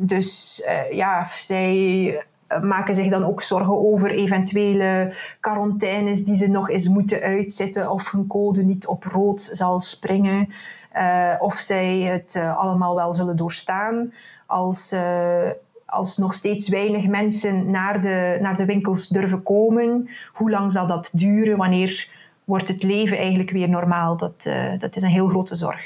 dus 0.00 0.62
ja, 0.90 1.26
zij 1.30 2.24
maken 2.62 2.94
zich 2.94 3.08
dan 3.08 3.24
ook 3.24 3.42
zorgen 3.42 3.78
over 3.78 4.10
eventuele 4.10 5.12
quarantaines 5.40 6.24
die 6.24 6.36
ze 6.36 6.46
nog 6.46 6.70
eens 6.70 6.88
moeten 6.88 7.20
uitzetten 7.20 7.90
of 7.90 8.10
hun 8.10 8.26
code 8.26 8.62
niet 8.62 8.86
op 8.86 9.04
rood 9.04 9.48
zal 9.52 9.80
springen. 9.80 10.48
of 11.38 11.54
zij 11.54 11.98
het 11.98 12.36
allemaal 12.56 12.94
wel 12.94 13.14
zullen 13.14 13.36
doorstaan 13.36 14.12
als, 14.46 14.94
als 15.86 16.16
nog 16.16 16.34
steeds 16.34 16.68
weinig 16.68 17.06
mensen 17.06 17.70
naar 17.70 18.00
de, 18.00 18.38
naar 18.40 18.56
de 18.56 18.64
winkels 18.64 19.08
durven 19.08 19.42
komen, 19.42 20.08
hoe 20.32 20.50
lang 20.50 20.72
zal 20.72 20.86
dat 20.86 21.10
duren? 21.12 21.56
Wanneer 21.56 22.08
wordt 22.50 22.68
het 22.68 22.82
leven 22.82 23.18
eigenlijk 23.18 23.50
weer 23.50 23.68
normaal? 23.68 24.16
Dat, 24.16 24.44
uh, 24.46 24.78
dat 24.78 24.96
is 24.96 25.02
een 25.02 25.08
heel 25.08 25.28
grote 25.28 25.56
zorg. 25.56 25.82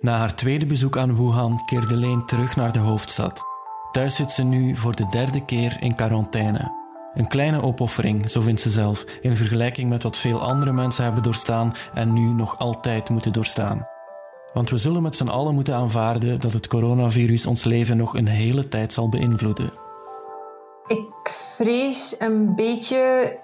Na 0.00 0.18
haar 0.18 0.34
tweede 0.34 0.66
bezoek 0.66 0.96
aan 0.96 1.16
Wuhan 1.16 1.64
keerde 1.66 1.96
Leen 1.96 2.24
terug 2.26 2.56
naar 2.56 2.72
de 2.72 2.78
hoofdstad. 2.78 3.42
Thuis 3.92 4.14
zit 4.14 4.30
ze 4.30 4.44
nu 4.44 4.76
voor 4.76 4.94
de 4.94 5.06
derde 5.10 5.44
keer 5.44 5.76
in 5.80 5.94
quarantaine. 5.94 6.83
Een 7.14 7.28
kleine 7.28 7.62
opoffering, 7.62 8.30
zo 8.30 8.40
vindt 8.40 8.60
ze 8.60 8.70
zelf, 8.70 9.04
in 9.20 9.36
vergelijking 9.36 9.88
met 9.88 10.02
wat 10.02 10.18
veel 10.18 10.40
andere 10.40 10.72
mensen 10.72 11.04
hebben 11.04 11.22
doorstaan 11.22 11.72
en 11.94 12.12
nu 12.12 12.32
nog 12.32 12.58
altijd 12.58 13.10
moeten 13.10 13.32
doorstaan. 13.32 13.86
Want 14.52 14.70
we 14.70 14.78
zullen 14.78 15.02
met 15.02 15.16
z'n 15.16 15.28
allen 15.28 15.54
moeten 15.54 15.74
aanvaarden 15.74 16.40
dat 16.40 16.52
het 16.52 16.66
coronavirus 16.66 17.46
ons 17.46 17.64
leven 17.64 17.96
nog 17.96 18.14
een 18.14 18.28
hele 18.28 18.68
tijd 18.68 18.92
zal 18.92 19.08
beïnvloeden. 19.08 19.70
Ik 20.86 21.30
vrees 21.56 22.14
een 22.18 22.54
beetje 22.54 23.36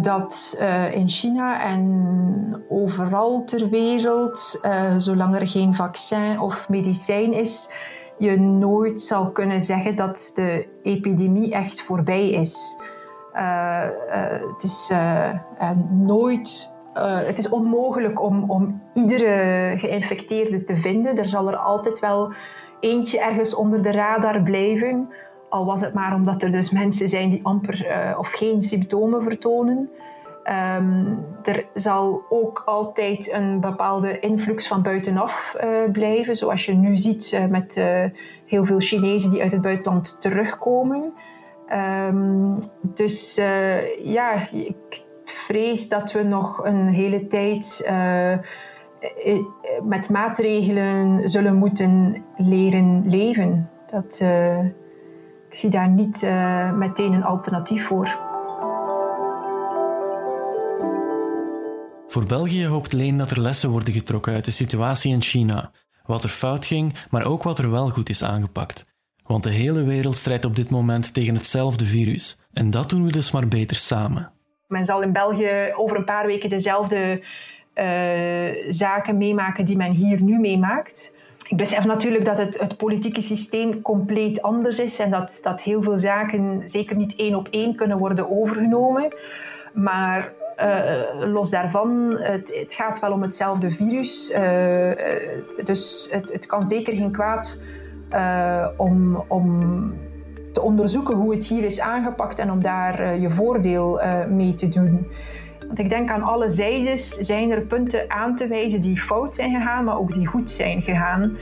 dat 0.00 0.56
uh, 0.60 0.94
in 0.94 1.08
China 1.08 1.62
en 1.62 2.64
overal 2.68 3.44
ter 3.44 3.68
wereld, 3.68 4.58
uh, 4.62 4.92
zolang 4.96 5.34
er 5.34 5.48
geen 5.48 5.74
vaccin 5.74 6.40
of 6.40 6.68
medicijn 6.68 7.32
is, 7.32 7.70
je 8.18 8.36
nooit 8.40 9.02
zal 9.02 9.30
kunnen 9.30 9.60
zeggen 9.60 9.96
dat 9.96 10.32
de 10.34 10.66
epidemie 10.82 11.52
echt 11.52 11.82
voorbij 11.82 12.30
is. 12.30 12.76
Uh, 13.36 13.82
het 14.52 14.62
is 14.62 14.92
nooit. 15.90 16.74
het 17.26 17.38
is 17.38 17.48
onmogelijk 17.48 18.22
om, 18.22 18.50
om 18.50 18.82
iedere 18.94 19.72
geïnfecteerde 19.76 20.62
te 20.62 20.76
vinden. 20.76 21.18
Er 21.18 21.28
zal 21.28 21.48
er 21.48 21.56
altijd 21.56 21.98
wel 21.98 22.32
eentje 22.80 23.20
ergens 23.20 23.54
onder 23.54 23.82
de 23.82 23.92
radar 23.92 24.42
blijven. 24.42 25.08
Al 25.48 25.64
was 25.64 25.80
het 25.80 25.94
maar 25.94 26.14
omdat 26.14 26.42
er 26.42 26.50
dus 26.50 26.70
mensen 26.70 27.08
zijn 27.08 27.30
die 27.30 27.44
amper 27.44 27.86
of 28.18 28.30
geen 28.30 28.62
symptomen 28.62 29.22
vertonen. 29.22 29.90
Um, 30.78 31.24
er 31.42 31.66
zal 31.74 32.22
ook 32.28 32.62
altijd 32.66 33.32
een 33.32 33.60
bepaalde 33.60 34.18
influx 34.18 34.68
van 34.68 34.82
buitenaf 34.82 35.56
blijven, 35.92 36.36
zoals 36.36 36.64
je 36.66 36.74
nu 36.74 36.96
ziet 36.96 37.40
met 37.50 37.80
heel 38.46 38.64
veel 38.64 38.80
Chinezen 38.80 39.30
die 39.30 39.42
uit 39.42 39.52
het 39.52 39.62
buitenland 39.62 40.20
terugkomen. 40.20 41.12
Um, 41.72 42.58
dus 42.94 43.34
ja, 44.02 44.50
ik 44.50 45.04
vrees 45.24 45.88
dat 45.88 46.12
we 46.12 46.22
nog 46.22 46.64
een 46.64 46.88
hele 46.88 47.26
tijd 47.26 47.90
met 49.82 50.10
maatregelen 50.10 51.28
zullen 51.28 51.54
moeten 51.54 52.24
leren 52.36 53.04
leven. 53.06 53.70
Dat, 53.90 54.20
ik 55.48 55.54
zie 55.54 55.70
daar 55.70 55.88
niet 55.88 56.22
uh, 56.22 56.72
meteen 56.72 57.12
een 57.12 57.24
alternatief 57.24 57.86
voor. 57.86 58.18
Voor 62.08 62.24
België 62.26 62.66
hoopt 62.66 62.92
Leen 62.92 63.18
dat 63.18 63.30
er 63.30 63.40
lessen 63.40 63.70
worden 63.70 63.92
getrokken 63.92 64.34
uit 64.34 64.44
de 64.44 64.50
situatie 64.50 65.12
in 65.12 65.22
China. 65.22 65.70
Wat 66.04 66.24
er 66.24 66.30
fout 66.30 66.64
ging, 66.64 66.94
maar 67.10 67.24
ook 67.24 67.42
wat 67.42 67.58
er 67.58 67.70
wel 67.70 67.88
goed 67.88 68.08
is 68.08 68.24
aangepakt. 68.24 68.84
Want 69.26 69.42
de 69.42 69.50
hele 69.50 69.84
wereld 69.84 70.16
strijdt 70.16 70.44
op 70.44 70.56
dit 70.56 70.70
moment 70.70 71.14
tegen 71.14 71.34
hetzelfde 71.34 71.84
virus. 71.84 72.38
En 72.52 72.70
dat 72.70 72.90
doen 72.90 73.04
we 73.04 73.12
dus 73.12 73.30
maar 73.30 73.48
beter 73.48 73.76
samen. 73.76 74.30
Men 74.68 74.84
zal 74.84 75.02
in 75.02 75.12
België 75.12 75.72
over 75.76 75.96
een 75.96 76.04
paar 76.04 76.26
weken 76.26 76.50
dezelfde 76.50 77.22
uh, 77.74 78.72
zaken 78.72 79.16
meemaken 79.16 79.64
die 79.64 79.76
men 79.76 79.92
hier 79.92 80.22
nu 80.22 80.38
meemaakt 80.38 81.14
ik 81.48 81.56
besef 81.56 81.84
natuurlijk 81.84 82.24
dat 82.24 82.38
het, 82.38 82.58
het, 82.58 82.76
politieke 82.76 83.20
systeem 83.20 83.82
compleet 83.82 84.42
anders 84.42 84.78
is 84.78 84.98
en 84.98 85.10
dat, 85.10 85.40
dat 85.42 85.62
heel 85.62 85.82
veel 85.82 85.98
zaken 85.98 86.62
zeker 86.64 86.96
niet 86.96 87.14
één 87.16 87.34
op 87.34 87.48
één 87.50 87.74
kunnen 87.74 87.98
worden 87.98 88.30
overgenomen. 88.30 89.14
Maar 89.72 90.32
uh, 90.58 91.32
los 91.32 91.50
daarvan, 91.50 92.16
het, 92.18 92.54
het, 92.54 92.74
gaat 92.74 93.00
wel 93.00 93.12
om 93.12 93.22
hetzelfde 93.22 93.70
virus. 93.70 94.30
Uh, 94.30 94.90
dus 95.64 96.08
het, 96.10 96.32
het, 96.32 96.46
kan 96.46 96.66
zeker 96.66 96.94
geen 96.94 97.12
kwaad 97.12 97.60
uh, 98.12 98.66
om, 98.76 99.24
om 99.28 99.94
te 100.52 100.60
onderzoeken 100.60 101.16
hoe 101.16 101.34
het 101.34 101.46
hier 101.46 101.64
is 101.64 101.80
aangepakt 101.80 102.38
en 102.38 102.50
om 102.50 102.62
daar 102.62 103.18
je 103.18 103.30
voordeel 103.30 104.00
mee 104.28 104.54
te 104.54 104.68
doen. 104.68 105.06
Want 105.66 105.78
ik 105.78 105.88
denk 105.88 106.10
aan 106.10 106.22
alle 106.22 106.50
zijdes 106.50 107.08
zijn 107.08 107.50
er 107.50 107.60
punten 107.60 108.10
aan 108.10 108.36
te 108.36 108.46
wijzen 108.46 108.80
die 108.80 109.00
fout 109.00 109.34
zijn 109.34 109.54
gegaan, 109.54 109.84
maar 109.84 109.98
ook 109.98 110.14
die 110.14 110.26
goed 110.26 110.50
zijn 110.50 110.82
gegaan. 110.82 111.36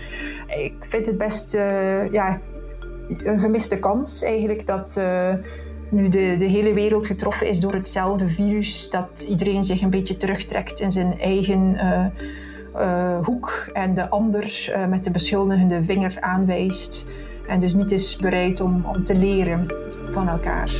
Ik 0.46 0.74
vind 0.80 1.06
het 1.06 1.18
best 1.18 1.52
ja, 2.10 2.40
een 3.08 3.40
gemiste 3.40 3.78
kans 3.78 4.22
eigenlijk 4.22 4.66
dat 4.66 5.00
nu 5.88 6.08
de, 6.08 6.34
de 6.38 6.46
hele 6.46 6.72
wereld 6.72 7.06
getroffen 7.06 7.48
is 7.48 7.60
door 7.60 7.72
hetzelfde 7.72 8.28
virus, 8.28 8.90
dat 8.90 9.26
iedereen 9.28 9.64
zich 9.64 9.82
een 9.82 9.90
beetje 9.90 10.16
terugtrekt 10.16 10.80
in 10.80 10.90
zijn 10.90 11.20
eigen 11.20 11.76
hoek 13.22 13.66
en 13.72 13.94
de 13.94 14.08
ander 14.08 14.72
met 14.88 15.04
de 15.04 15.10
beschuldigende 15.10 15.82
vinger 15.82 16.16
aanwijst. 16.20 17.06
En 17.46 17.60
dus 17.60 17.74
niet 17.74 17.92
is 17.92 18.16
bereid 18.16 18.60
om, 18.60 18.84
om 18.84 19.04
te 19.04 19.14
leren 19.14 19.74
van 20.10 20.28
elkaar. 20.28 20.70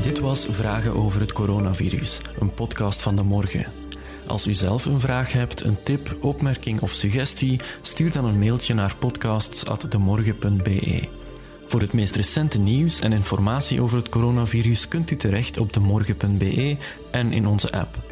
Dit 0.00 0.20
was 0.20 0.46
Vragen 0.50 0.94
over 0.94 1.20
het 1.20 1.32
coronavirus, 1.32 2.20
een 2.38 2.54
podcast 2.54 3.02
van 3.02 3.16
de 3.16 3.22
morgen. 3.22 3.66
Als 4.26 4.46
u 4.46 4.54
zelf 4.54 4.84
een 4.84 5.00
vraag 5.00 5.32
hebt, 5.32 5.64
een 5.64 5.82
tip, 5.82 6.16
opmerking 6.20 6.80
of 6.80 6.90
suggestie, 6.90 7.60
stuur 7.80 8.12
dan 8.12 8.24
een 8.24 8.38
mailtje 8.38 8.74
naar 8.74 8.96
podcasts.demorgen.be. 8.98 11.23
Voor 11.66 11.80
het 11.80 11.92
meest 11.92 12.16
recente 12.16 12.58
nieuws 12.58 13.00
en 13.00 13.12
informatie 13.12 13.82
over 13.82 13.96
het 13.96 14.08
coronavirus 14.08 14.88
kunt 14.88 15.10
u 15.10 15.16
terecht 15.16 15.58
op 15.58 15.72
demorgen.be 15.72 16.76
en 17.10 17.32
in 17.32 17.46
onze 17.46 17.72
app. 17.72 18.02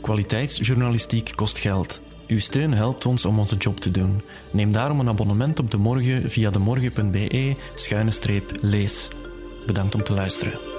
Kwaliteitsjournalistiek 0.00 1.32
kost 1.34 1.58
geld. 1.58 2.00
Uw 2.26 2.38
steun 2.38 2.74
helpt 2.74 3.06
ons 3.06 3.24
om 3.24 3.38
onze 3.38 3.56
job 3.56 3.80
te 3.80 3.90
doen. 3.90 4.22
Neem 4.52 4.72
daarom 4.72 5.00
een 5.00 5.08
abonnement 5.08 5.58
op 5.58 5.70
De 5.70 5.76
Morgen 5.76 6.30
via 6.30 6.50
demorgen.be-lees. 6.50 9.08
Bedankt 9.66 9.94
om 9.94 10.04
te 10.04 10.14
luisteren. 10.14 10.73